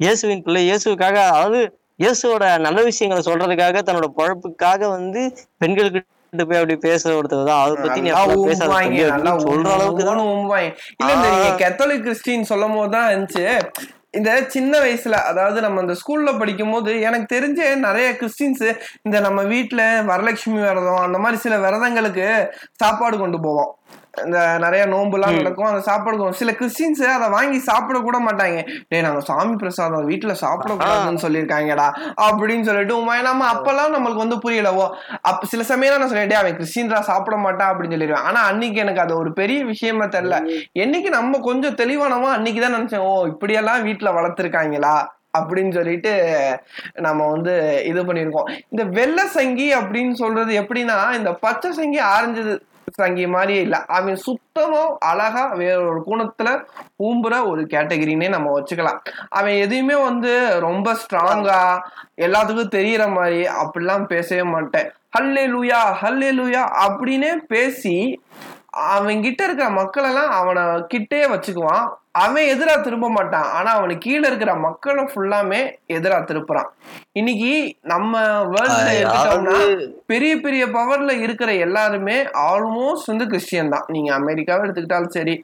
[0.05, 0.61] இயேசுவின் பிள்ளை.
[0.69, 1.59] இயேசுக்காக அதாவது
[2.03, 5.21] இயேசுவோட நல்ல விஷயங்களை சொல்றதுக்காக தன்னோட பொழப்புக்காக வந்து
[5.61, 6.01] பெண்களுக்கு
[6.47, 7.61] போய் அப்படி பேச ஒருத்தர் தான்.
[7.63, 8.65] அதை பத்தி அப்படின்னு
[9.47, 10.23] சொல்ற அளவுக்கு தான்.
[10.99, 13.45] இல்ல இந்த நீங்க கத்தோலிக் கிறிஸ்டின் சொல்லும் போது தான் இருந்துச்சு.
[14.17, 18.65] இந்த சின்ன வயசுல அதாவது நம்ம இந்த ஸ்கூல்ல படிக்கும் போது எனக்கு தெரிஞ்ச நிறைய கிறிஸ்டின்ஸ்
[19.07, 22.27] இந்த நம்ம வீட்ல வரலட்சுமி விரதம் அந்த மாதிரி சில விரதங்களுக்கு
[22.83, 23.71] சாப்பாடு கொண்டு போவோம்.
[24.25, 25.67] இந்த நிறைய நோம்புலாம் நடக்கும்.
[25.69, 28.59] அந்த சாப்பாடு சில கிறிஸ்டின்ஸ் அதை வாங்கி சாப்பிட கூட மாட்டாங்க.
[28.89, 31.87] டேய் நாங்க சாமி பிரசாதம் வீட்டுல சாப்பிடக்கூடாதுன்னு சொல்லியிருக்காங்கடா
[32.27, 32.95] அப்படின்னு சொல்லிட்டு
[33.29, 34.87] நம்ம அப்பெல்லாம் நம்மளுக்கு வந்து புரியலவோ?
[35.31, 38.25] அப்ப சில சமயம் நான் சொல்லிட்டே அவன் கிறிஸ்டின்ரா சாப்பிட மாட்டான் அப்படின்னு சொல்லிடுவேன்.
[38.29, 40.39] ஆனா அன்னைக்கு எனக்கு அது ஒரு பெரிய விஷயமா தெரியல.
[40.85, 44.95] என்னைக்கு நம்ம கொஞ்சம் தெளிவானமோ அன்னைக்கு தான் நினைச்சேன் ஓ இப்படியெல்லாம் வீட்டுல வளர்த்துருக்காங்களா?
[45.37, 46.11] அப்படின்னு சொல்லிட்டு
[47.05, 47.53] நம்ம வந்து
[47.89, 48.47] இது பண்ணியிருக்கோம்.
[48.71, 52.43] இந்த வெள்ளை சங்கி அப்படின்னு சொல்றது எப்படின்னா இந்த பச்சை சங்கி ஆரஞ்சு
[52.93, 53.79] சங்கி மாதிரியே இல்லை.
[53.87, 56.65] அவன் சுத்தமா அழகா வேற ஒரு கூணத்துல
[57.03, 58.99] ஊம்புற ஒரு கேட்டகரினே நம்ம வச்சுக்கலாம்.
[59.29, 61.79] அவன் எதையுமே வந்து ரொம்ப ஸ்ட்ராங்கா
[62.17, 64.91] எல்லாத்துக்கும் தெரியற மாதிரி அப்படிலாம் பேசவே மாட்டேன்.
[65.19, 68.21] ஹல்லே லூயா ஹல்லே லூயா அப்படின்னே பேசி
[68.69, 71.87] அவன் கிட்ட இருக்கிற மக்கள் எல்லாம் அவனை கிட்டே வச்சுக்குவான்.
[72.21, 73.47] அவன் எதிரா திரும்ப மாட்டான்.
[73.57, 75.61] ஆனா அவனுக்கு கீழே இருக்கிற மக்களும் ஃபுல்லாமே
[75.95, 76.69] எதிரா திருப்புறான்.
[77.19, 77.51] இன்னைக்கு
[77.91, 78.21] நம்ம
[78.53, 79.57] வேர்ல்ட்ல எடுத்துட்டோம்னா
[80.11, 82.17] பெரிய பெரிய பவர்ல இருக்கிற எல்லாருமே
[82.49, 83.87] ஆல்மோஸ்ட் வந்து கிறிஸ்டியன் தான்.
[83.95, 85.35] நீங்க அமெரிக்காவை எடுத்துக்கிட்டாலும் சரி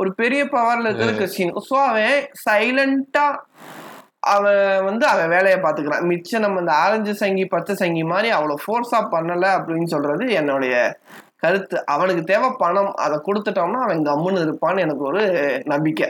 [0.00, 1.54] ஒரு பெரிய பவர்ல இருக்கிற கிறிஸ்டியன்.
[1.68, 3.26] ஸோ அவன் சைலண்டா
[4.34, 6.06] அவன் வந்து அவன் வேலையை பார்த்துக்கிறான்.
[6.12, 10.74] மிச்சம் நம்ம இந்த ஆரஞ்சு சங்கி பச்சை சங்கி மாதிரி அவ்வளோ ஃபோர்ஸா பண்ணல அப்படின்னு சொல்றது என்னுடைய
[11.42, 11.76] கருத்து.
[11.94, 12.92] அவனுக்கு தேவை பணம்.
[13.04, 15.22] அதை கொடுத்துட்டோம்னா அவன் கம்முன்னு இருப்பான்னு எனக்கு ஒரு
[15.72, 16.08] நம்பிக்கை.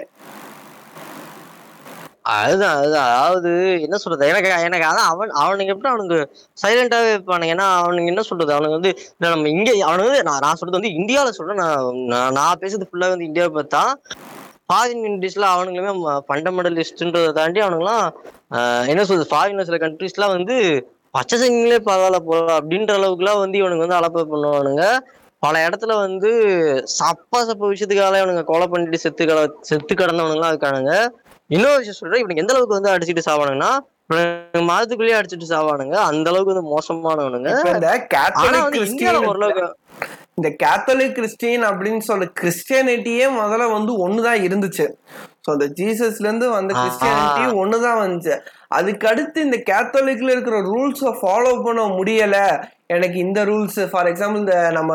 [2.37, 3.11] அதுதான் அதுதான்.
[3.11, 3.51] அதாவது
[3.85, 4.25] என்ன சொல்றது?
[4.31, 6.19] எனக்கு எனக்கு அதான் அவன் அவனுக்கு எப்படி அவனுக்கு
[6.63, 7.55] சைலண்டாவே இருப்பானுங்க?
[7.55, 8.53] ஏன்னா அவனுக்கு என்ன சொல்றது?
[8.57, 8.93] அவனுக்கு வந்து
[9.25, 11.63] நம்ம இங்க அவனுக்கு வந்து நான் நான் சொல்றது வந்து இந்தியாவில் சொல்றேன்.
[11.65, 13.83] நான் நான் நான் பேசுறது ஃபுல்லாக வந்து இந்தியாவை பார்த்தா
[14.71, 15.93] ஃபாரின் கண்ட்ரீஸ்ல அவனுங்களுமே
[16.27, 18.07] ஃபண்டமெண்டலிஸ்ட்ன்றதை தாண்டி அவனுங்களாம்
[18.93, 19.31] என்ன சொல்றது?
[19.33, 20.57] ஃபாரின் சில கண்ட்ரீஸ்லாம் வந்து
[21.17, 24.85] பச்சை சங்கிலே பரவாயில்ல போல அப்படின்ற அளவுக்குலாம் வந்து இவனுக்கு வந்து அலப்பை பண்ணுவானுங்க.
[25.45, 26.31] பல இடத்துல வந்து
[26.99, 30.93] சப்பா சப்ப விஷயத்துக்காக இவனுங்க கொலை பண்ணிட்டு செத்து கட செத்து கிடந்தவனுங்களாம் இருக்கானுங்க.
[31.47, 33.73] இன்னொரு விஷயம் சொல்றேன் இவனுக்கு எந்த அளவுக்கு வந்து அடிச்சுட்டு சாவானுங்கன்னா
[34.71, 35.97] மதத்துக்குள்ளேயே அடிச்சுட்டு சாவானுங்க.
[36.11, 37.51] அந்த அளவுக்கு வந்து மோசமானவனுங்க.
[39.29, 39.67] ஓரளவுக்கு
[40.35, 44.87] இந்த கேத்தலிக் கிறிஸ்டியன் அப்படின்னு சொல்ல கிறிஸ்டியானிட்டியே முதல்ல வந்து ஒண்ணுதான் இருந்துச்சு.
[45.49, 48.35] ஸோ அந்த ஜீசஸ்ல இருந்து வந்த கிறிஸ்டியானிட்டி ஒண்ணுதான் வந்துச்சு.
[48.79, 52.39] அதுக்கு அடுத்து இந்த கேத்தலிக்ல இருக்கிற ரூல்ஸை ஃபாலோ பண்ண முடியல.
[52.95, 54.93] எனக்கு இந்த ரூல்ஸ் ஃபார் எக்ஸாம்பிள் இந்த நம்ம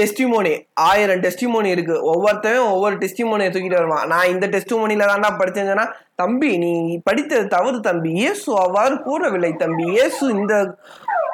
[0.00, 0.52] டெஸ்டிமோனி
[0.86, 1.96] ஆயிரம் டெஸ்டிமோனி இருக்கு.
[2.12, 4.06] ஒவ்வொருத்தவன் ஒவ்வொரு டெஸ்டிமோனியை தூக்கிட்டு வருவான்.
[4.12, 5.86] நான் இந்த டெஸ்டிமோனில தான்டா படிச்சேன்னா
[6.22, 6.72] தம்பி நீ
[7.08, 8.10] படித்தது தவறு தம்பி.
[8.22, 9.84] இயேசு அவ்வாறு கூறவில்லை தம்பி.
[9.96, 10.54] இயேசு இந்த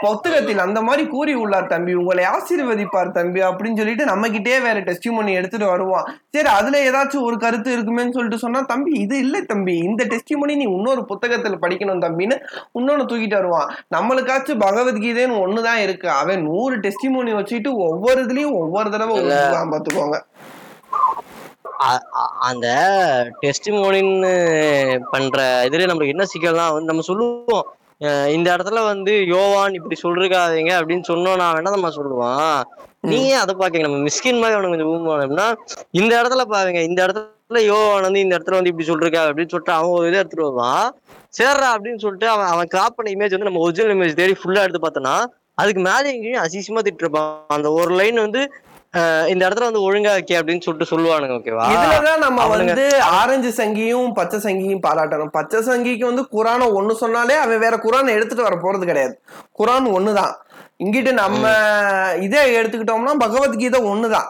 [0.02, 1.92] புத்தகத்தில் அந்த மாதிரி கூறி உள்ளார் தம்பி.
[2.00, 6.08] உங்களை ஆசீர்வதிப்பார் தம்பி அப்படின்னு சொல்லிட்டு நம்ம கிட்டே வேற டெஸ்டிமோனி எடுத்துட்டு வருவான்.
[6.34, 9.74] சரி அதுல ஏதாச்சும் ஒரு கருத்து இருக்குமேன்னு சொல்லிட்டு சொன்னா தம்பி இது இல்லை தம்பி.
[9.88, 12.38] இந்த டெஸ்டிமோனி நீ இன்னொரு புத்தகத்துல படிக்கணும் தம்பின்னு
[12.78, 13.70] இன்னொன்னு தூக்கிட்டு வருவான்.
[13.96, 16.10] நம்மளுக்காச்சும் பகவத்கீதைன்னு ஒண்ணுதான் இருக்கு.
[16.22, 19.18] அவன் நூறு டெஸ்டிமோனி வச்சுட்டு ஒவ்வொரு இதுலயும் ஒவ்வொரு தடவை
[19.74, 20.18] பாத்துக்கோங்க.
[22.48, 22.66] அந்த
[23.42, 24.32] டெஸ்டிமோனின்னு
[25.12, 25.38] பண்ற
[25.68, 27.66] இதுல நம்மளுக்கு என்ன சிக்கல்னா வந்து நம்ம சொல்லுவோம்.
[28.34, 32.56] இந்த இடத்துல வந்து யோவான் இப்படி சொல்லிருக்காதீங்க அப்படின்னு சொன்னோம்னா வேணா நம்ம சொல்லுவான்
[33.10, 33.86] நீங்க அதை பாக்கீங்க?
[33.86, 35.46] நம்ம மிஸ்கின் மாதிரி அவனுக்கு கொஞ்சம் ஊம்புவானும்னா
[36.00, 39.94] இந்த இடத்துல பாருங்க இந்த இடத்துல யோவான் வந்து இந்த இடத்துல வந்து இப்படி சொல்லிருக்கா அப்படின்னு சொல்லிட்டு அவன்
[39.96, 40.86] ஒரு இதை எடுத்துட்டு வருவான்
[41.32, 44.82] சேர்றா அப்படின்னு சொல்லிட்டு அவன் அவன் கிராப் பண்ண இமேஜ் வந்து நம்ம ஒரிஜினல் இமேஜ் தேடி ஃபுல்லா எடுத்து
[44.82, 45.16] பார்த்தோன்னா
[45.58, 47.26] அதுக்கு மேலே எங்கேயும் அசிசமா திட்டிருப்பான்.
[47.56, 48.42] அந்த ஒரு லைன் வந்து
[49.28, 51.66] இந்த இடத்துல வந்து ஒழுங்கா இருக்கே அப்படின்னு சொல்லிட்டு சொல்லுவானுங்க ஓகேவா?
[51.74, 55.32] இதுலதான் நம்ம வந்து ஆரஞ்சு சங்கியும் பச்சை சங்கியும் பாராட்டணும்.
[55.32, 59.20] பச்சை சங்கிக்கு வந்து குரானை ஒண்ணு சொன்னாலே அவன் வேற குரானை எடுத்துட்டு வர போறது கிடையாது.
[59.58, 60.32] குரான் ஒண்ணுதான்.
[60.84, 61.48] இங்கிட்டு நம்ம
[62.20, 64.28] இதே எடுத்துக்கிட்டோம்னா பகவத்கீதை ஒண்ணுதான்.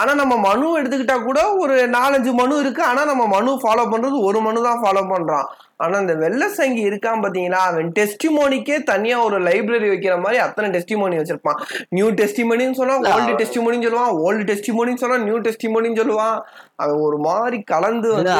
[0.00, 2.82] ஆனா நம்ம மனு எடுத்துக்கிட்டா கூட ஒரு நாலஞ்சு மனு இருக்கு.
[2.90, 5.48] ஆனா நம்ம மனு ஃபாலோ பண்றது ஒரு மனு தான் ஃபாலோ பண்றான்.
[5.84, 7.60] ஆனா இந்த வெள்ளை சங்கி இருக்கான் பாத்தீங்களா?
[7.70, 11.58] அவன் டெஸ்டிமோனிக்கே தனியா ஒரு லைப்ரரி வைக்கிற மாதிரி அத்தனை டெஸ்டிமோனி வச்சிருப்பான்.
[11.96, 16.38] நியூ டெஸ்டிமோனின்னு சொன்னா ஓல்டு டெஸ்டிமோனின்னு சொல்லுவான் ஓல்டு டெஸ்டிமோனின்னு சொன்னா நியூ டெஸ்டிமோனின்னு சொல்லுவான்.
[16.82, 18.38] அவன் ஒரு மாதிரி கலந்து வந்து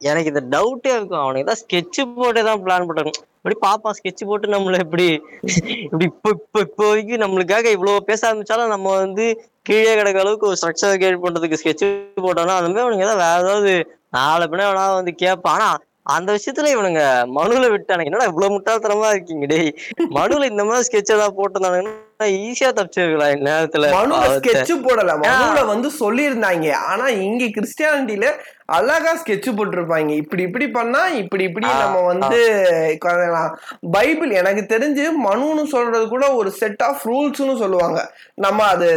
[0.00, 1.22] எனக்கு இந்த டவுட்டே இருக்கும்.
[1.22, 5.06] அவனுக்கு தான் ஸ்கெட்ச் போட்டே தான் பிளான் போட்டாங்க இப்படி பாப்பான் ஸ்கெட்ச் போட்டு நம்மள இப்படி
[5.84, 9.26] இப்படி இப்போ இப்போ இப்போதைக்கு நம்மளுக்காக இவ்வளவு பேச ஆரம்பிச்சாலும் நம்ம வந்து
[9.66, 11.84] கீழே கிடக்க அளவுக்கு ஒரு ஸ்ட்ரக்சர் கிரியேட் பண்றதுக்கு ஸ்கெட்ச்
[12.26, 13.72] போட்டோம்னா அந்த மாதிரி அவனுங்க ஏதாவது வேற ஏதாவது
[14.16, 15.68] நாலு பின்ன வேணா வந்து கேட்பான் ஆனா
[16.10, 17.00] அந்த விஷயத்துல இவனுங்க
[17.36, 19.70] மனுல விட்டானுங்க என்னடா இவ்வளவு முட்டாள்தனமா இருக்கீங்க டேய்?
[20.16, 23.32] மனுல இந்த மாதிரி ஸ்கெட்ச் ஏதாவது போட்டிருந்தானுங்கன்னா ஈஸியா தப்பிச்சிருக்கலாம்.
[23.34, 24.30] இந்நேரத்துல மனுல.
[24.36, 25.12] ஸ்கெட்ச் போடல.
[25.24, 26.72] மனுல வந்து சொல்லியிருந்தாங்க.
[26.72, 28.30] ஆனா இங்க கிறிஸ்டியானிட்டில
[28.66, 30.08] அழகா ஸ்கெட்ச் போட்டிருப்பாங்க.
[30.08, 32.40] இப்படி இப்படி பண்ணா இப்படி இப்படி நம்ம வந்து.
[33.80, 38.14] பைபிள் எனக்கு தெரிஞ்சு மனுன்னு சொல்றது கூட ஒரு செட் ஆஃப் ரூல்ஸ்னு சொல்லுவாங்க.
[38.34, 38.90] நம்ம அது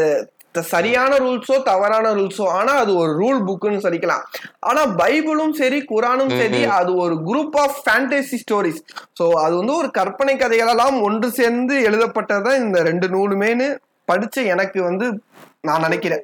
[0.55, 4.23] சரியான ரூல்ஸோ தவறான ரூல்ஸோ ஆனா அது ஒரு ரூல் புக்குன்னு சொல்லிக்கலாம்.
[4.59, 8.81] ஆனா பைபிளும் சரி குரானும் சரி அது ஒரு group of fantasy stories
[9.19, 13.77] so அது வந்து ஒரு கற்பனை கதைகளெல்லாம் ஒன்று சேர்ந்து எழுதப்பட்டதான் இந்த ரெண்டு நூலுமேனு
[14.11, 15.21] படிச்ச எனக்கு வந்து
[15.67, 16.21] நான் நினைக்கிறேன்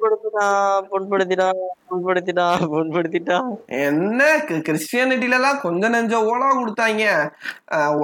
[3.82, 4.20] என்ன?
[4.68, 7.04] கிறிஸ்டியானிட்டில எல்லாம் கொஞ்ச நெஞ்ச ஓலா கொடுத்தாங்க.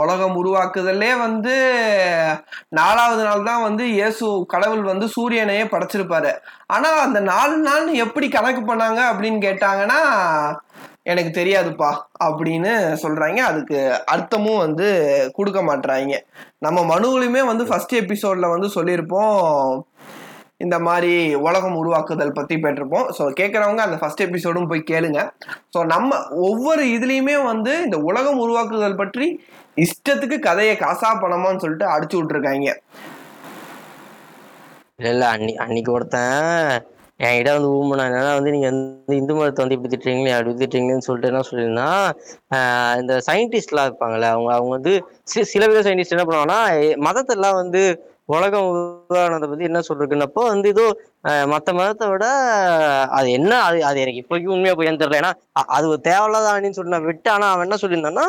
[0.00, 1.54] உலகம் உருவாக்குதல்லே வந்து
[2.78, 6.32] நாலாவது நாள் தான் வந்து இயேசு கடவுள் வந்து சூரியனையே படைச்சிருப்பாரு.
[6.66, 10.00] ஆனா அந்த நாலு நாள் எப்படி கணக்கு பண்ணாங்க அப்படின்னு கேட்டாங்கன்னா
[11.12, 11.90] எனக்கு தெரியாதுப்பா
[12.26, 13.40] அப்படின்னு சொல்றாங்க.
[13.50, 13.78] அதுக்கு
[14.14, 14.86] அர்த்தமும் வந்து
[15.38, 16.14] கொடுக்க மாட்றாங்க.
[16.66, 19.84] நம்ம மனுவிலுமே வந்து ஃபர்ஸ்ட் எபிசோட்ல வந்து சொல்லியிருப்போம்.
[20.60, 21.12] இந்த மாதிரி
[21.46, 25.20] உலகம் உருவாக்குதல் பத்தி பெற்றிருப்போம் ஸோ கேட்குறவங்க அந்த ஃபர்ஸ்ட் எபிசோடும் போய் கேளுங்க.
[25.74, 26.10] ஸோ நம்ம
[26.48, 29.26] ஒவ்வொரு இதுலேயுமே வந்து இந்த உலகம் உருவாக்குதல் பற்றி
[29.76, 32.70] இஷ்டத்துக்கு கதையை காசா பணமான்னு சொல்லிட்டு அடிச்சு விட்டுருக்காங்க.
[34.98, 36.74] இல்ல இல்ல அன்னி அன்னைக்கு ஒருத்தன்
[37.20, 41.30] என்கிட்ட வந்து ஊம்புனா என்னன்னா வந்து நீங்க வந்து இந்து மதத்தை வந்து இப்படி திட்டுறீங்களே அப்படி திட்டுறீங்கன்னு சொல்லிட்டு
[41.30, 41.88] என்ன சொல்லியிருந்தா
[42.56, 44.92] ஆஹ் இந்த சயின்டிஸ்ட்லாம் இருப்பாங்கல்ல அவங்க அவங்க வந்து
[45.32, 47.82] சில சில பேர் சயின்டிஸ்ட் என்ன பண்ணுவாங்கன்னா மதத்தெல்லாம் மதத்தை எல்லாம் வந்து
[48.28, 50.84] உலகம் உருவானதை பத்தி என்ன சொல்றதுன்னப்போ வந்து ஏதோ
[51.46, 52.24] மற்ற மத்த மதத்தை விட
[53.10, 55.20] அது என்ன அது அது எனக்கு இப்போதைக்கு உண்மையா போய் தெரியல.
[55.20, 55.32] ஏன்னா
[55.68, 58.26] அது ஒரு தேவையில்லாத சொல்லி நான் விட்டு ஆனா அவன் என்ன சொல்லியிருந்தான்னா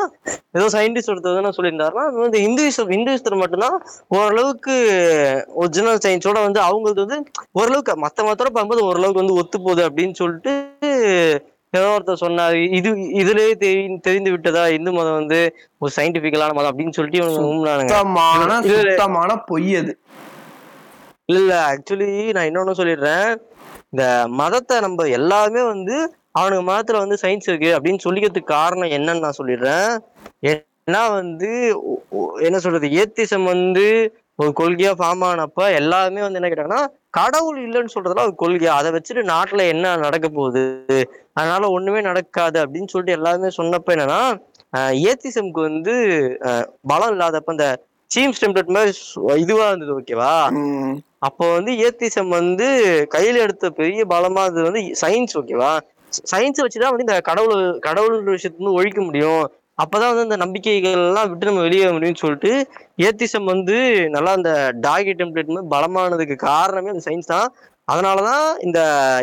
[0.52, 3.78] ஏதோ சயின்டிஸ்ட் ஒருத்தர் என்ன சொல்லியிருந்தாருன்னா அது வந்து இந்துவிசம் இந்துவிசத்துல மட்டும்தான்
[4.08, 4.76] ஓரளவுக்கு
[5.56, 7.20] ஒரிஜினல் சயின்ஸோட வந்து அவங்களுக்கு வந்து
[7.52, 10.54] ஓரளவுக்கு மத்த மதத்தோட பார்க்கும்போது ஓரளவுக்கு வந்து ஒத்து போகுது அப்படின்னு சொல்லிட்டு
[11.72, 14.68] ஏதோ ஒருத்தர் சொன்னாரு இது இதுலயே தெரி- தெரிந்து விட்டதா?
[14.70, 17.28] இந்து மதம் வந்து ஒரு சயின்டிபிக்கலான மதம் அப்படின்னு சொல்லிட்டு
[19.46, 20.00] பொய் அது.
[21.26, 21.66] இல்ல இல்ல.
[21.68, 23.42] ஆக்சுவலி நான் இன்னொன்னு சொல்லிடுறேன்.
[23.90, 29.34] இந்த மதத்தை நம்ம எல்லாருமே வந்து அவனுக்கு மதத்துல வந்து சயின்ஸ் இருக்கு அப்படின்னு சொல்லிக்கிறதுக்கு காரணம் என்னன்னு நான்
[29.38, 29.98] சொல்லிடுறேன்.
[30.46, 31.76] ஏன்னா வந்து
[32.40, 32.88] என்ன சொல்றது?
[32.88, 36.82] ஏத்திசம் வந்து ஒரு கொள்கையா ஃபார்ம் ஆனப்ப எல்லாருமே வந்து என்ன கேட்டாங்கன்னா
[37.18, 38.72] கடவுள் இல்லைன்னு சொல்றதுலாம் ஒரு கொள்கையா.
[38.80, 40.64] அதை வச்சுட்டு நாட்டுல என்ன நடக்க போகுது?
[41.40, 44.22] அதனால ஒண்ணுமே நடக்காது அப்படின்னு சொல்லிட்டு எல்லாருமே சொன்னப்ப என்னன்னா
[45.12, 45.94] ஏத்திசம்க்கு வந்து
[46.92, 47.68] பலம் இல்லாதப்ப இந்த
[48.12, 48.92] சீம்ஸ் டெம்ப்ளேட் மாதிரி
[49.44, 50.34] இதுவா இருந்தது ஓகேவா.
[51.28, 52.68] அப்போ வந்து ஏத்திசம் வந்து
[53.16, 55.72] கையில எடுத்த பெரிய பலமா அது வந்து சயின்ஸ் ஓகேவா
[56.32, 59.46] சயின்ஸ் வச்சுதான் வந்து இந்த கடவுள் கடவுள் விஷயத்துல இருந்து ஒழிக்க முடியும்.
[59.78, 62.52] அப்பதான் வந்து இந்த நம்பிக்கைகள் எல்லாம் விட்டு நம்ம வெளியே முடியும்னு சொல்லிட்டு
[63.08, 63.78] ஏத்திசம் வந்து
[64.16, 64.52] நல்லா அந்த
[64.86, 67.50] டாகி டெம்ப்ளேட் மாதிரி பலமானதுக்கு காரணமே அந்த சயின்ஸ் தான்.
[67.92, 68.80] அதனாலதான் இந்த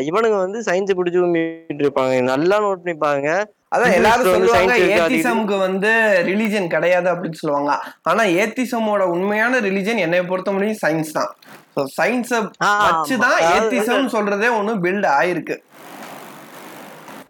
[0.08, 2.20] இவனுங்க வந்து சயின்ஸ் பிடிச்சு உண்மைட்டு இருப்பாங்க.
[2.32, 3.30] நல்லா நோட் பண்ணி பாருங்க
[3.74, 5.90] அதான் எல்லாரும் வந்து சொல்லுவாங்க ஏத்திசம்க்கு வந்து
[6.28, 7.72] ரிலிஜன் கிடையாது அப்படின்னு சொல்லுவாங்க.
[8.10, 11.30] ஆனா ஏத்திசமோட உண்மையான ரிலிஜன் என்னை பொறுத்த முடியும் சயின்ஸ் தான்.
[11.74, 12.40] ஸோ சயின்ஸை
[12.86, 15.56] வச்சுதான் ஏத்திசம் சொல்றதே ஒண்ணு பில்ட் ஆயிருக்கு.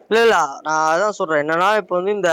[0.09, 0.39] இல்ல இல்ல.
[0.67, 1.43] நான் அதான் சொல்றேன்.
[1.45, 2.33] என்னன்னா இப்போ வந்து இந்த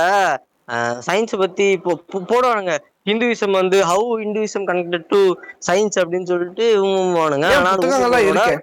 [1.07, 1.91] சயின்ஸ் பத்தி இப்போ
[2.31, 2.73] போடுவானுங்க.
[3.09, 5.21] ஹிந்துவிசம் வந்து how Hinduism connected to
[5.67, 6.65] science அப்படின்னு சொல்லிட்டு
[7.53, 7.71] ஏன் ஆனா
[8.29, 8.55] இருக்கு?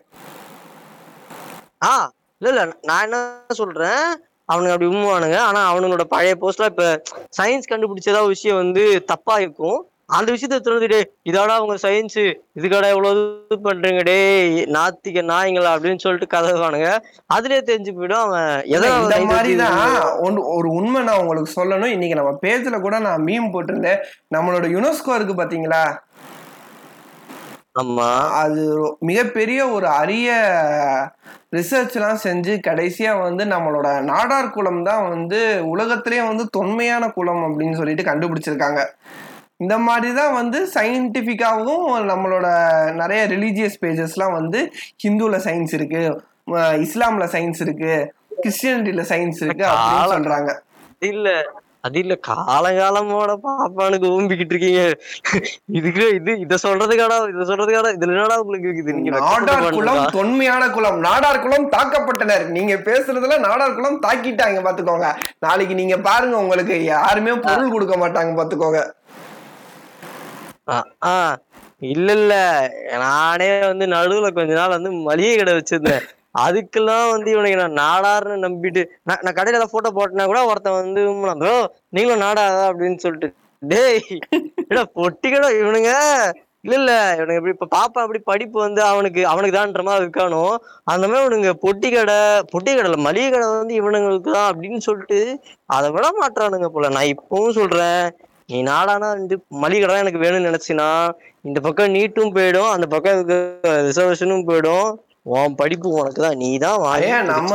[1.85, 1.93] ஆ
[2.41, 3.19] இல்ல இல்ல நான் என்ன
[3.61, 4.05] சொல்றேன்?
[4.49, 6.85] அவனுங்க அப்படி உண்மைவானுங்க ஆனா அவனுங்களோட பழைய போஸ்ட்ல இப்ப
[7.39, 9.79] சயின்ஸ் கண்டுபிடிச்சதா விஷயம் வந்து தப்பா இருக்கும்.
[10.09, 10.99] அந்த விஷயத்த சொல்லுது டே
[11.29, 12.19] இதாடா உங்க சயின்ஸ்
[12.59, 14.03] இதுக்காடா இவ்வளவு இது பண்றீங்க?
[14.09, 14.19] டே
[14.77, 15.71] நாத்திக நாய்ங்களா?
[15.77, 16.91] அப்படின்னு சொல்லிட்டு கதவானுங்க
[17.37, 19.81] அதுலயே தெரிஞ்சு போயிடும் அவன் எதனால இந்த மாதிரி தான்
[20.57, 21.95] ஒரு உண்மை நான் உங்களுக்கு சொல்லணும்.
[21.97, 24.01] இன்னைக்கு நம்ம பேஜ்ல கூட நான் மீம் போட்டிருந்தேன்.
[24.37, 25.83] நம்மளோட யுனெஸ்கோ இருக்கு பாத்தீங்களா?
[27.83, 28.09] ஆமா.
[28.43, 28.63] அது
[29.11, 30.29] மிகப்பெரிய ஒரு அரிய
[31.57, 35.41] ரிசர்ச்லாம் செஞ்சு கடைசியா வந்து நம்மளோட நாடார் குலம் தான் வந்து
[35.73, 38.81] உலகத்திலேயே வந்து தொன்மையான குலம் அப்படின்னு சொல்லிட்டு கண்டுபிடிச்சிருக்காங்க.
[39.65, 42.47] இந்த மாதிரி தான் வந்து சயின்டிஃபிக்காகவும் நம்மளோட
[43.01, 44.61] நிறைய ரிலீஜியஸ் பேஜஸ்லாம் வந்து
[45.05, 46.03] ஹிந்துல சயின்ஸ் இருக்கு
[46.87, 47.93] இஸ்லாம்ல சயின்ஸ் இருக்கு
[48.43, 50.51] கிறிஸ்டியனிட்டில சயின்ஸ் இருக்கு அப்படின்னு சொல்றாங்க.
[51.13, 51.29] இல்ல
[51.87, 54.83] அது இல்ல காலகாலமோட பாப்பானுக்கு ஊம்பிக்கிட்டு இருக்கீங்க.
[55.79, 58.97] இதுக்கு இது இத சொல்றதுக்காடா இத சொல்றதுக்காடா இதுல என்னடா உங்களுக்கு இருக்குது?
[58.99, 60.03] நீங்க நாடார் குலம்.
[60.19, 62.45] தொன்மையான குலம் நாடார் குலம் தாக்கப்பட்டனர்.
[62.57, 65.11] நீங்க பேசுறதுல நாடார் குலம் தாக்கிட்டாங்க பாத்துக்கோங்க.
[65.47, 68.83] நாளைக்கு நீங்க பாருங்க உங்களுக்கு யாருமே பொருள் கொடுக்க மாட்டாங்க பாத்துக்கோங்க.
[70.67, 71.15] ஆ, ஆ
[71.91, 72.35] இல்ல இல்ல
[73.03, 76.05] நானே வந்து நடுவுல கொஞ்ச நாள் வந்து மளிகை கடை வச்சிருந்தேன்.
[76.41, 81.03] அதுக்கெல்லாம் வந்து இவனுக்கு நான் நாடாருன்னு நம்பிட்டு நான் நான் கடையில ஏதாவது போட்டோ போட்டேன்னா கூட ஒருத்தன் வந்து
[81.43, 81.55] ப்ரோ
[81.97, 82.65] நீங்களும் நாடாதா?
[82.71, 83.29] அப்படின்னு சொல்லிட்டு
[83.63, 84.03] டேய்
[84.65, 85.93] இல்ல பொட்டிக்கடோ இவனுங்க?
[86.65, 90.43] இல்ல இல்ல இவனுக்கு எப்படி இப்ப பாப்பா அப்படி படிப்பு வந்து அவனுக்கு அவனுக்கு தான்ற மாதிரி இருக்கானோ
[90.93, 92.17] அந்த மாதிரி இவனுங்க பொட்டி கடை
[92.53, 95.21] பொட்டி கடையில மளிகை கடை வந்து இவனுங்களுக்கு தான் அப்படின்னு சொல்லிட்டு
[95.71, 96.91] அதை விட மாட்டானுங்க போல.
[96.97, 98.03] நான் இப்பவும் சொல்றேன்
[98.49, 100.89] நீ நாடானா வந்து மளிகை கடை எனக்கு வேணும்னு நினைச்சினா
[101.45, 103.19] இந்த பக்கம் நீட்டும் போயிடும் அந்த பக்கம்
[103.87, 104.89] ரிசர்வேஷனும் போயிடும்.
[105.33, 106.83] உன் படிப்பு உனக்கு தான் நீ தான்
[107.31, 107.53] நம்ம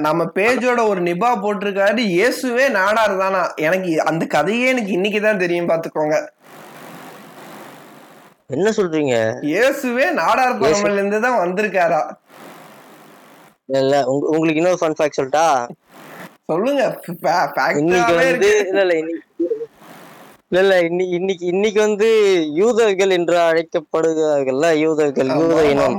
[0.00, 3.40] நம்ம பேஜோட ஒரு நிபா போட்டிருக்காரு இயேசுவே நாடார் தானா?
[3.66, 6.18] எனக்கு அந்த கதையே எனக்கு இன்னைக்கு தான் தெரியும் பாத்துக்கோங்க.
[8.50, 9.16] என்ன சொல்றீங்க?
[9.48, 12.00] இயேசுவே நாடார் பரமல்ல இருந்து தான் வந்திருக்காரா?
[13.74, 15.46] இல்ல உங்க- உங்களுக்கு இன்னொரு ஃபன் ஃபேக்ட் சொல்லட்டா?
[16.46, 16.84] சொல்லுங்க
[17.80, 19.26] இன்னைக்கு வந்து இல்ல இல்ல இன்னைக்கு
[20.52, 22.06] இல்ல இல்ல இன்னைக்கு இன்னைக்கு இன்னைக்கு வந்து
[22.54, 25.98] யூதர்கள் என்று அழைக்கப்படுகிறார்கள்ல யூதர்கள் யூத இனம்.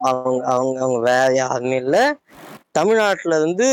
[0.00, 1.96] அவங்க அவங்க அவங்க வேற யாருமே இல்ல.
[2.72, 3.66] தமிழ்நாட்டுல இருந்து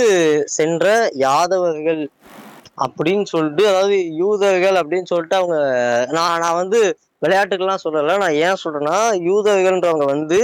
[0.49, 0.86] சென்ற
[1.22, 2.01] யாதவர்கள்
[2.86, 5.56] அப்படின்னு சொல்லிட்டு அதாவது யூதர்கள் அப்படின்னு சொல்லிட்டு அவங்க
[6.18, 6.80] நான் நான் வந்து
[7.24, 8.18] விளையாட்டுக்கெல்லாம் சொல்லல.
[8.24, 8.98] நான் ஏன் சொல்றேன்னா
[9.30, 10.40] யூதர்கள்ன்றவங்க வந்து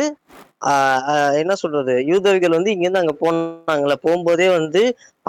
[1.42, 1.94] என்ன சொல்றது?
[2.12, 3.96] யூதர்கள் வந்து இங்க இருந்து அங்க போனாங்கல்ல.
[4.06, 4.82] போகும்போதே வந்து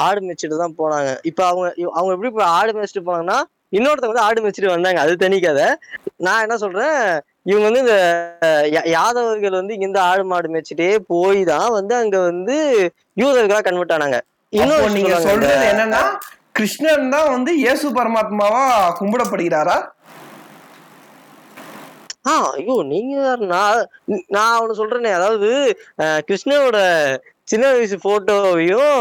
[0.07, 1.11] ஆடு மேய்ச்சிட்டு தான் போனாங்க.
[1.31, 3.39] இப்ப அவங்க அவங்க எப்படி இப்ப ஆடு மேய்ச்சிட்டு போனாங்கன்னா
[3.77, 5.01] இன்னொருத்தவங்க வந்து ஆடு மேய்ச்சிட்டு வந்தாங்க.
[5.05, 5.67] அது தனி கதை.
[6.27, 7.01] நான் என்ன சொல்றேன்?
[7.51, 7.97] இவங்க வந்து இந்த
[8.97, 12.57] யாதவர்கள் வந்து இங்க இருந்து ஆடு மாடு மேய்ச்சிட்டே போய் தான் வந்து அங்க வந்து
[13.23, 14.21] யூதர்களா கன்வெர்ட் ஆனாங்க.
[14.53, 16.03] இன்னொரு நீங்க சொல்றது என்னன்னா
[16.57, 18.63] கிருஷ்ணன் தான் வந்து இயேசு பரமாத்மாவா
[18.99, 19.77] கும்பிடப்படுகிறாரா?
[22.31, 23.17] ஆ ஐயோ நீங்க
[23.53, 23.81] நான்
[24.37, 25.11] நான் ஒண்ணு சொல்றேனே.
[25.19, 25.51] அதாவது
[26.29, 26.79] கிருஷ்ணனோட
[27.51, 28.95] சின்ன வயசு போட்டோவையும்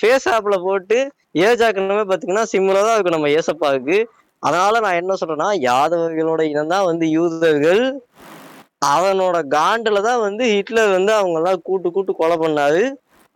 [0.00, 0.98] ஃபேஸ் ஆப்ல போட்டு
[1.46, 3.96] ஏஜாக்கணுமே பாத்தீங்கன்னா சிம்மில் தான் இருக்கும் நம்ம ஏசப்பாவுக்கு.
[4.42, 7.82] அதனால நான் என்ன சொல்றேன்னா யாதவர்களோட இனம் தான் வந்து யூதர்கள்.
[8.94, 12.82] அவனோட காண்டுல தான் வந்து ஹிட்லர் வந்து அவங்க எல்லாம் கூட்டு கூட்டு கொலை பண்ணாரு.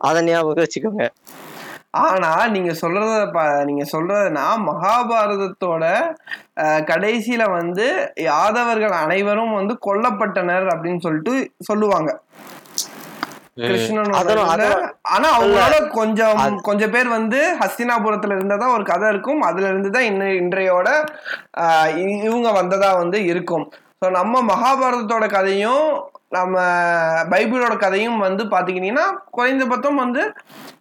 [0.01, 1.05] அதை ஞாபகம் வச்சுக்கோங்க.
[1.93, 3.13] ஆனா நீங்க சொல்றத
[3.69, 5.83] நீங்க சொல்றதுனா மகாபாரதத்தோட
[6.91, 7.85] கடைசியில வந்து
[8.29, 11.33] யாதவர்கள் அனைவரும் வந்து கொல்லப்பட்டனர் அப்படின்னு சொல்லிட்டு
[11.69, 12.11] சொல்லுவாங்க.
[14.19, 14.49] அதனும்
[15.15, 19.41] ஆனா அவங்களோட கொஞ்சம் கொஞ்சம் பேர் வந்து ஹஸ்தினாபுரத்துல இருந்ததா ஒரு கதை இருக்கும்.
[19.49, 20.89] அதுல இருந்து தான் இன்ன இன்றையோட
[22.27, 23.65] இவங்க வந்ததா வந்து இருக்கும்.
[24.01, 25.85] ஸோ நம்ம மகாபாரதத்தோட கதையும்
[26.31, 26.55] நம்ம
[27.31, 30.21] பைபிளோட கதையும் வந்து பாத்தீங்கன்னா குறைந்தபட்சம் வந்து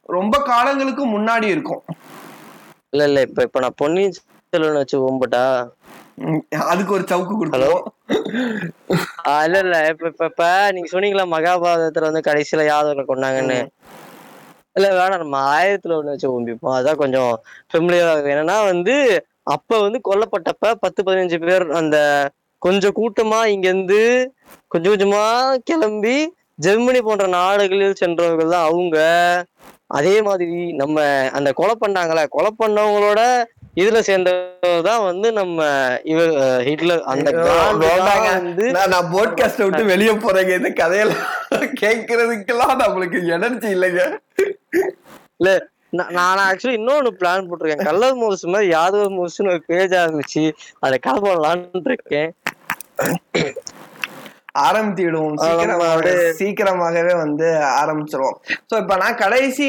[0.08, 1.82] ரொம்ப காலங்களுக்கு முன்னாடி இருக்கும்.
[2.92, 4.16] இல்ல இல்ல இப்ப இப்ப நான் பொன்னியின்
[4.52, 5.42] செல்வன் வச்சு கும்பிட்டா
[6.22, 7.34] உம், அதுக்கு ஒரு சவுக்கு
[9.30, 13.58] ஆஹ் இல்ல இல்ல இப்ப இப்ப இப்ப நீங்க சொன்னீங்களா மகாபாரதத்துல வந்து கடைசியில யாதவர்களை கொண்டாங்கன்னு
[14.76, 17.30] இல்ல வேணாம் நம்ம ஆயிரத்துல ஒண்ணு வச்சு கும்பிப்போம் அதான் கொஞ்சம்
[17.70, 18.94] ஃபெமிலியரா இருக்கும் என்னன்னா வந்து
[19.54, 21.96] அப்ப வந்து கொல்லப்பட்டப்ப பத்து பதினஞ்சு பேர் அந்த
[22.62, 24.00] கொஞ்சம் கூட்டமா இங்க இருந்து
[24.68, 25.24] கொஞ்சம் கொஞ்சமா
[25.64, 26.16] கிளம்பி
[26.54, 28.98] ஜெர்மனி போன்ற நாடுகளில் சென்றவர்கள் தான் அவங்க.
[29.90, 30.96] அதே மாதிரி நம்ம
[31.32, 33.20] அந்த கொலை பண்ணாங்கல்ல கொலை பண்ணவங்களோட
[33.74, 35.58] இதுல சேர்ந்தவர் தான் வந்து நம்ம
[36.04, 37.02] இவ அஹ் ஹிட்லர்.
[37.02, 37.28] அந்த.
[38.34, 40.56] வந்து நான் போட்காஸ்ட விட்டு வெளியே போறேங்க.
[40.56, 41.26] இந்த கதையெல்லாம்
[41.82, 44.04] கேட்கறதுக்கெல்லாம் நம்மளுக்கு எனர்ஜி இல்லைங்க.
[45.36, 45.50] இல்ல
[46.16, 47.84] நான் ஆக்சுவலி இன்னொன்னு பிளான் போட்டிருக்கேன்.
[47.84, 50.44] கல்லர் மோஸ் மாதிரி யாதவ மோஸ்னு ஒரு பேஜ் ஆரம்பிச்சு
[50.78, 52.30] அதை கிளம்பலான்னு இருக்கேன்.
[54.62, 56.32] ஆரம்பித்து விடுவோம் ஆமா, சீக்கிரமாக அப்படியே.
[56.32, 57.48] சீக்கிரமாகவே வந்து
[57.80, 58.38] ஆரம்பிச்சிருவோம்.
[58.70, 59.68] சோ இப்ப நான் கடைசி.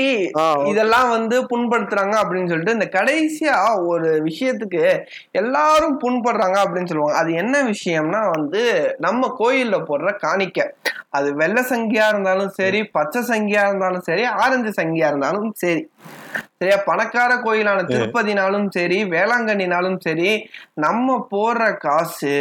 [0.66, 4.82] இதெல்லாம் வந்து புண்படுத்துறாங்க அப்படின்னு சொல்லிட்டு இந்த கடைசியா ஒரு விஷயத்துக்கு
[5.32, 7.18] எல்லாரும் புண்படுறாங்க அப்படின்னு சொல்லுவாங்க.
[7.18, 8.64] அது என்ன விஷயம்னா வந்து
[9.00, 10.66] நம்ம கோயில்ல போடுற காணிக்கை.
[11.10, 15.82] அது வெள்ளை சங்கியா இருந்தாலும் சரி பச்சை சங்கியா இருந்தாலும் சரி ஆரஞ்சு சங்கியா இருந்தாலும் சரி.
[16.60, 16.78] சரியா?
[16.86, 20.32] பணக்கார கோயிலான திருப்பதினாலும் சரி வேளாங்கண்ணினாலும் சரி
[20.74, 22.36] நம்ம போடுற காசு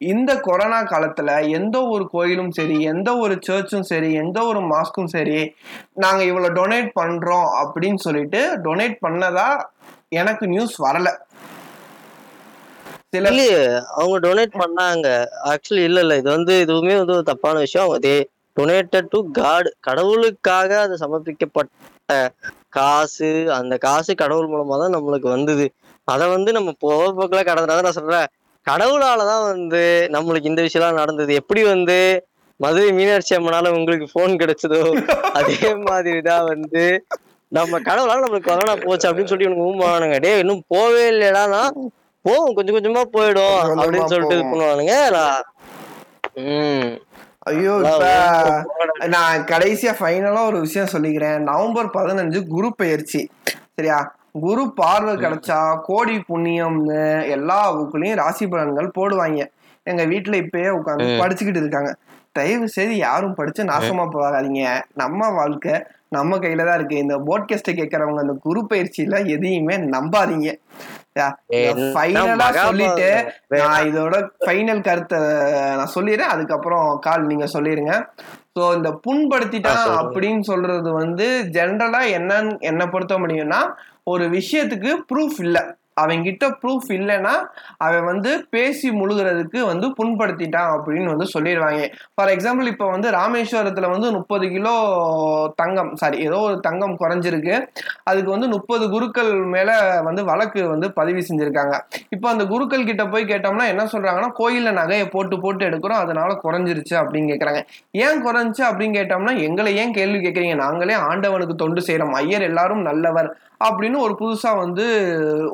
[0.00, 5.38] இந்த கொரோனா காலத்துல எந்த ஒரு கோயிலும் சரி எந்த ஒரு சர்ச்சும் சரி எந்த ஒரு மாஸ்க்கும் சரி
[5.94, 9.48] நாங்க இவ்வளவு டொனேட் பண்றோம் அப்படின்னு சொல்லிட்டு டொனேட் பண்ணதா
[10.08, 11.08] எனக்கு நியூஸ் வரல.
[13.12, 13.28] சில
[13.94, 15.08] அவங்க டொனேட் பண்ணாங்க.
[15.44, 16.16] ஆக்சுவலி இல்ல இல்ல.
[16.16, 17.86] இது வந்து இதுவுமே வந்து ஒரு தப்பான விஷயம்.
[17.86, 18.26] அவங்க
[18.56, 22.30] டொனேட்டட் டு காட் கடவுளுக்காக அது சமர்ப்பிக்கப்பட்ட
[22.68, 25.66] காசு அந்த காசு கடவுள் மூலமா தான் நம்மளுக்கு வந்தது.
[26.04, 28.28] அதை வந்து நம்ம போக போக்கில கடந்தனால நான் சொல்றேன்.
[28.70, 31.34] கடவுளாலதான் வந்து நம்மளுக்கு இந்த விஷயம்லாம் நடந்தது.
[31.34, 32.26] எப்படி வந்து
[32.60, 34.80] மதுரை மீனாட்சி அம்மனால உங்களுக்கு போன் கிடைச்சதோ
[35.32, 36.84] அதே மாதிரிதான் வந்து
[37.48, 41.62] நம்ம கடவுளால நம்மளுக்கு கொரோனா போச்சு அப்படின்னு சொல்லி இவனுக்கு ஊமானுங்க டேய் இன்னும் போவே இல்லைடானா
[42.24, 44.48] போகும் கொஞ்சம் கொஞ்சமா போயிடும் அப்படின்னு சொல்லிட்டு இது.
[44.48, 44.94] பண்ணுவானுங்க.
[46.34, 46.88] உம்
[47.38, 51.38] ஐயோ இப்ப நான் கடைசியா ஃபைனலா ஒரு விஷயம் சொல்லிக்கிறேன்.
[51.38, 53.20] நவம்பர் பதினஞ்சு குரு பெயர்ச்சி.
[53.74, 53.98] சரியா?
[54.44, 55.58] குரு பார்வை கிடைச்சா
[55.88, 57.02] கோடி புண்ணியம்னு
[57.36, 59.42] எல்லா புக்குலயும் ராசி பலன்கள் போடுவாங்க.
[59.90, 61.08] எங்க வீட்டுல இப்பயே உட்காந்து.
[61.22, 61.90] படிச்சுக்கிட்டு இருக்காங்க.
[62.38, 64.72] தயவு செய்து யாரும் படிச்சு நாசமா போகாதீங்க.
[65.02, 65.74] நம்ம வாழ்க்கை
[66.16, 66.96] நம்ம கையில தான் இருக்கு.
[67.04, 70.50] இந்த போட்காஸ்ட் கேட்கறவங்க அந்த குரு பயிற்சியில எதையுமே நம்பாதீங்க.
[71.94, 73.08] ஃபைனலா சொல்லிட்டு.
[73.60, 75.20] நான் இதோட ஃபைனல் கருத்தை
[75.78, 76.32] நான் சொல்லிடுறேன்.
[76.34, 77.94] அதுக்கப்புறம் கால் நீங்க சொல்லிருங்க
[78.56, 79.86] ஸோ இந்த புண்படுத்திட்டான்.
[80.02, 81.26] அப்படின்னு சொல்றது வந்து
[81.56, 83.60] ஜென்ரலா என்னன்னு என்ன பொறுத்த முடியும்னா
[84.10, 85.62] ஒரு விஷயத்துக்கு ப்ரூஃப் இல்லை.
[85.96, 87.34] அவங்கிட்ட ப்ரூஃப் இல்லைன்னா
[87.86, 91.82] அவன் வந்து பேசி முழுகிறதுக்கு வந்து புண்படுத்திட்டான் அப்படின்னு வந்து சொல்லிடுவாங்க.
[92.14, 94.74] ஃபார் எக்ஸாம்பிள் இப்போ வந்து ராமேஸ்வரத்தில் வந்து முப்பது கிலோ
[95.62, 97.54] தங்கம் சாரி ஏதோ ஒரு தங்கம் குறைஞ்சிருக்கு.
[98.10, 99.76] அதுக்கு வந்து முப்பது குருக்கள் மேலே
[100.08, 101.74] வந்து வழக்கு வந்து பதிவு செஞ்சுருக்காங்க.
[102.16, 106.94] இப்போ அந்த குருக்கள் கிட்ட போய் கேட்டோம்னா என்ன சொல்கிறாங்கன்னா கோயிலில் நகையை போட்டு போட்டு எடுக்கிறோம் அதனால குறைஞ்சிருச்சு
[107.02, 107.62] அப்படின்னு கேட்குறாங்க
[108.04, 113.30] ஏன் குறைஞ்சி அப்படின்னு கேட்டோம்னா எங்களை ஏன் கேள்வி கேட்குறீங்க நாங்களே ஆண்டவனுக்கு தொண்டு செய்கிறோம் ஐயர் எல்லாரும் நல்லவர்
[113.64, 114.84] அப்படின்னு ஒரு புதுசாக வந்து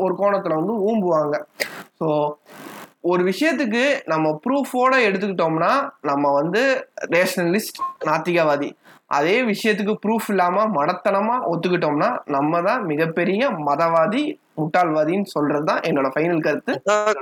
[0.05, 1.37] ஒரு கோணம் முக்கோணத்துல வந்து ஊம்புவாங்க.
[2.01, 2.07] ஸோ
[3.03, 5.71] ஒரு விஷயத்துக்கு நம்ம ப்ரூஃபோட எடுத்துக்கிட்டோம்னா
[6.01, 6.61] நம்ம வந்து
[7.15, 8.69] ரேஷனலிஸ்ட் நாத்திகவாதி.
[9.09, 14.23] அதே விஷயத்துக்கு ப்ரூஃப் இல்லாம மடத்தனமா ஒத்துக்கிட்டோம்னா நம்ம தான் மிகப்பெரிய மதவாதி
[14.59, 16.73] முட்டாள்வாதின்னு சொல்றது தான் என்னோட ஃபைனல் கருத்து.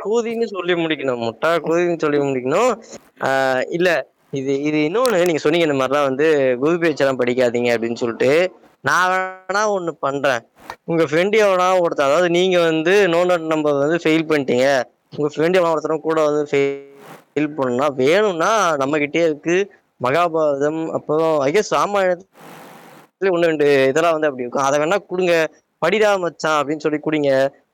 [0.05, 1.25] கூதின்னு சொல்லி முடிக்கணும்.
[1.27, 2.73] முட்டா கூதின்னு சொல்லி முடிக்கணும்.
[3.21, 3.89] ஆஹ் இல்ல
[4.33, 6.27] இது இது இன்னொன்னு நீங்க சொன்னீங்க இந்த மாதிரிலாம் வந்து
[6.59, 8.33] குரு பேச்செல்லாம் படிக்காதீங்க அப்படின்னு சொல்லிட்டு.
[8.85, 10.43] நான் வேணா ஒண்ணு பண்றேன்.
[10.91, 14.67] உங்க ஃப்ரெண்ட் எவனா ஒருத்தர் அதாவது நீங்க வந்து நோ நாட் நம்பர் வந்து ஃபெயில் பண்ணிட்டீங்க.
[15.17, 18.51] உங்க ஃப்ரெண்ட் எவனா ஒருத்தரும் கூட வந்து ஃபெயில் பண்ணா வேணும்னா
[18.83, 19.57] நம்ம கிட்டே இருக்கு.
[20.05, 24.67] மகாபாரதம் அப்புறம் ஐஎஸ் கெஸ் ராமாயணத்துல ஒன்று ரெண்டு இதெல்லாம் வந்து அப்படி இருக்கும்.
[24.69, 25.35] அதை வேணா கொடுங்க.
[25.85, 27.33] படிடா மச்சான் அப்படின்னு சொல்லி குடிங்க.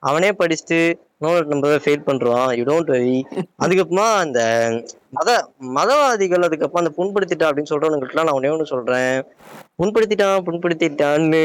[0.09, 0.79] அவனே படிச்சுட்டு
[1.25, 2.49] நோட் நம்பர் ஃபெயில் பண்றான்.
[2.59, 3.17] யூ டோன்ட் வரி
[3.65, 4.41] அதுக்கப்புறமா அந்த
[5.17, 5.31] மத
[5.77, 9.17] மதவாதிகள் அதுக்கப்புறம் அந்த புண்படுத்திட்டா அப்படின்னு சொல்றவங்களுக்குலாம் நான் ஒன்னே ஒன்று சொல்றேன்.
[9.81, 11.45] புண்படுத்திட்டான் புண்படுத்திட்டான்னு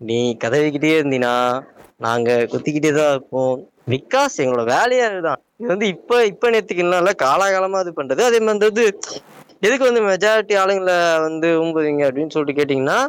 [0.00, 1.62] நீ கதவிக்கிட்டே இருந்தீனா
[1.96, 3.68] நாங்க குத்திக்கிட்டே தான் இருப்போம்.
[3.90, 5.40] பிகாஸ் எங்களோட வேலையா இதுதான்.
[5.56, 8.20] இது வந்து இப்ப இப்ப நேத்துக்கலாம் காலாகாலமா இது பண்றது.
[8.20, 8.98] அதே மாதிரி வந்து
[9.60, 13.06] எதுக்கு வந்து மெஜாரிட்டி ஆளுங்களை வந்து ஊம்புவீங்க அப்படின்னு சொல்லிட்டு கேட்டீங்கன்னா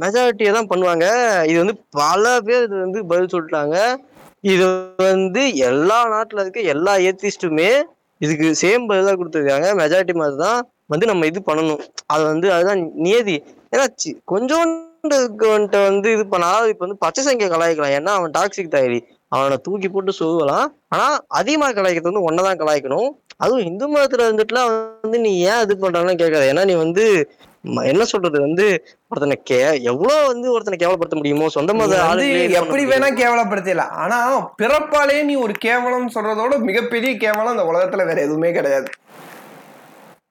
[0.00, 1.04] மெஜாரிட்டியை தான் பண்ணுவாங்க.
[1.46, 3.96] இது வந்து பல பேர் இது வந்து பதில் சொல்லிட்டாங்க.
[4.40, 7.82] இது வந்து எல்லா நாட்டில் இருக்க எல்லா ஏத்திஸ்டுமே
[8.18, 9.78] இதுக்கு சேம் பதிலாக கொடுத்துருக்காங்க.
[9.78, 11.80] மெஜாரிட்டி மாதிரி தான் வந்து நம்ம இது பண்ணணும்.
[12.06, 13.42] அது வந்து அதுதான் நியதி.
[13.76, 14.16] ஏன்னா சி-
[15.04, 17.94] இருக்கவன்ட்ட வந்து இது பண்ணா இப்ப வந்து பச்சை சங்கிய கலாய்க்கலாம்.
[17.98, 21.06] ஏன்னா அவன் டாக்ஸிக் தயாரி அவனை தூக்கி போட்டு சொல்லலாம் ஆனா
[21.40, 23.10] அதிகமா கலாய்க்கிறது வந்து ஒன்னதான் கலாய்க்கணும்.
[23.36, 24.70] அதுவும் இந்து மதத்துல இருந்துட்டுலாம்
[25.02, 26.46] வந்து நீ ஏன் இது பண்றான்னு கேட்காத.
[26.52, 27.04] ஏன்னா நீ வந்து
[27.90, 28.66] என்ன சொல்றது வந்து
[29.10, 29.58] ஒருத்தனை கே
[29.92, 32.26] எவ்வளவு வந்து ஒருத்தனை கேவலப்படுத்த முடியுமோ சொந்த பண்ண
[32.60, 32.84] எப்படி.
[32.92, 34.18] வேணா கேவலப்படுத்தலாம் ஆனா
[34.62, 38.88] பிறப்பாலே நீ ஒரு கேவலம் சொல்றதோட மிகப்பெரிய கேவலம் இந்த உலகத்துல வேற எதுவுமே கிடையாது.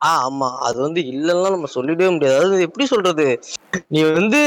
[0.05, 0.57] ஆஹ் ஆமா.
[0.57, 2.37] அது வந்து இல்லைன்னா நம்ம சொல்லிடவே முடியாது.
[2.37, 3.39] அதாவது எப்படி சொல்றது?
[3.87, 4.39] நீ வந்து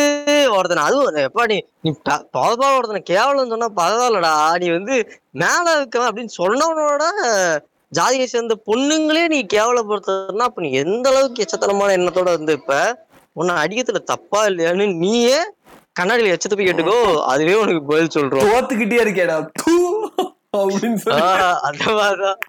[0.51, 1.90] ஒருத்தனை அதுவும் எப்பா நீ நீ
[2.30, 4.59] பாபா ஒருத்தனை கேவலம் சொன்னா பரவாயில்லடா.
[4.59, 7.03] நீ வந்து மேல இருக்கவன் அப்படின்னு சொன்னவனோட
[7.88, 14.03] ஜாதியை சேர்ந்த பொண்ணுங்களே நீ கேவலப்படுத்துறதுன்னா அப்ப நீ எந்த அளவுக்கு எச்சத்தனமான எண்ணத்தோட வந்து இப்ப உன்னை அடிக்கிறதுல
[14.05, 15.40] தப்பா இல்லையான்னு நீயே
[16.01, 17.22] கண்ணாடியில எச்சத்தை போய் கேட்டுக்கோ.
[17.24, 18.46] அதுவே உனக்கு பதில் சொல்றோம்.
[18.46, 19.48] தோத்துக்கிட்டே இருக்கேடா.
[19.53, 19.74] தூ
[20.57, 22.40] அப்படின்னு அந்த மாதிரிதான்.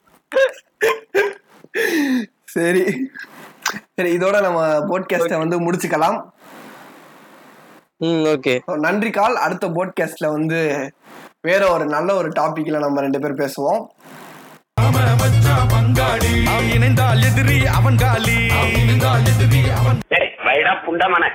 [2.52, 2.84] சரி.
[3.96, 6.18] சரி இதோட நம்ம போட்காஸ்ட வந்து முடிச்சுக்கலாம்.
[7.98, 8.54] ம் ஓகே.
[8.78, 9.36] நன்றி கால்.
[9.36, 10.60] அடுத்த போட்காஸ்ட்ல வந்து
[11.42, 13.86] வேற ஒரு நல்ல ஒரு டாபிக்ல நம்ம ரெண்டு பேர் பேசுவோம்.
[15.74, 16.34] பங்காளி
[16.76, 18.40] இணைந்தால் எதிரி அவன் காலி.
[18.80, 20.00] இணைந்தால் எதிரி அவன்
[20.86, 21.26] புண்டமன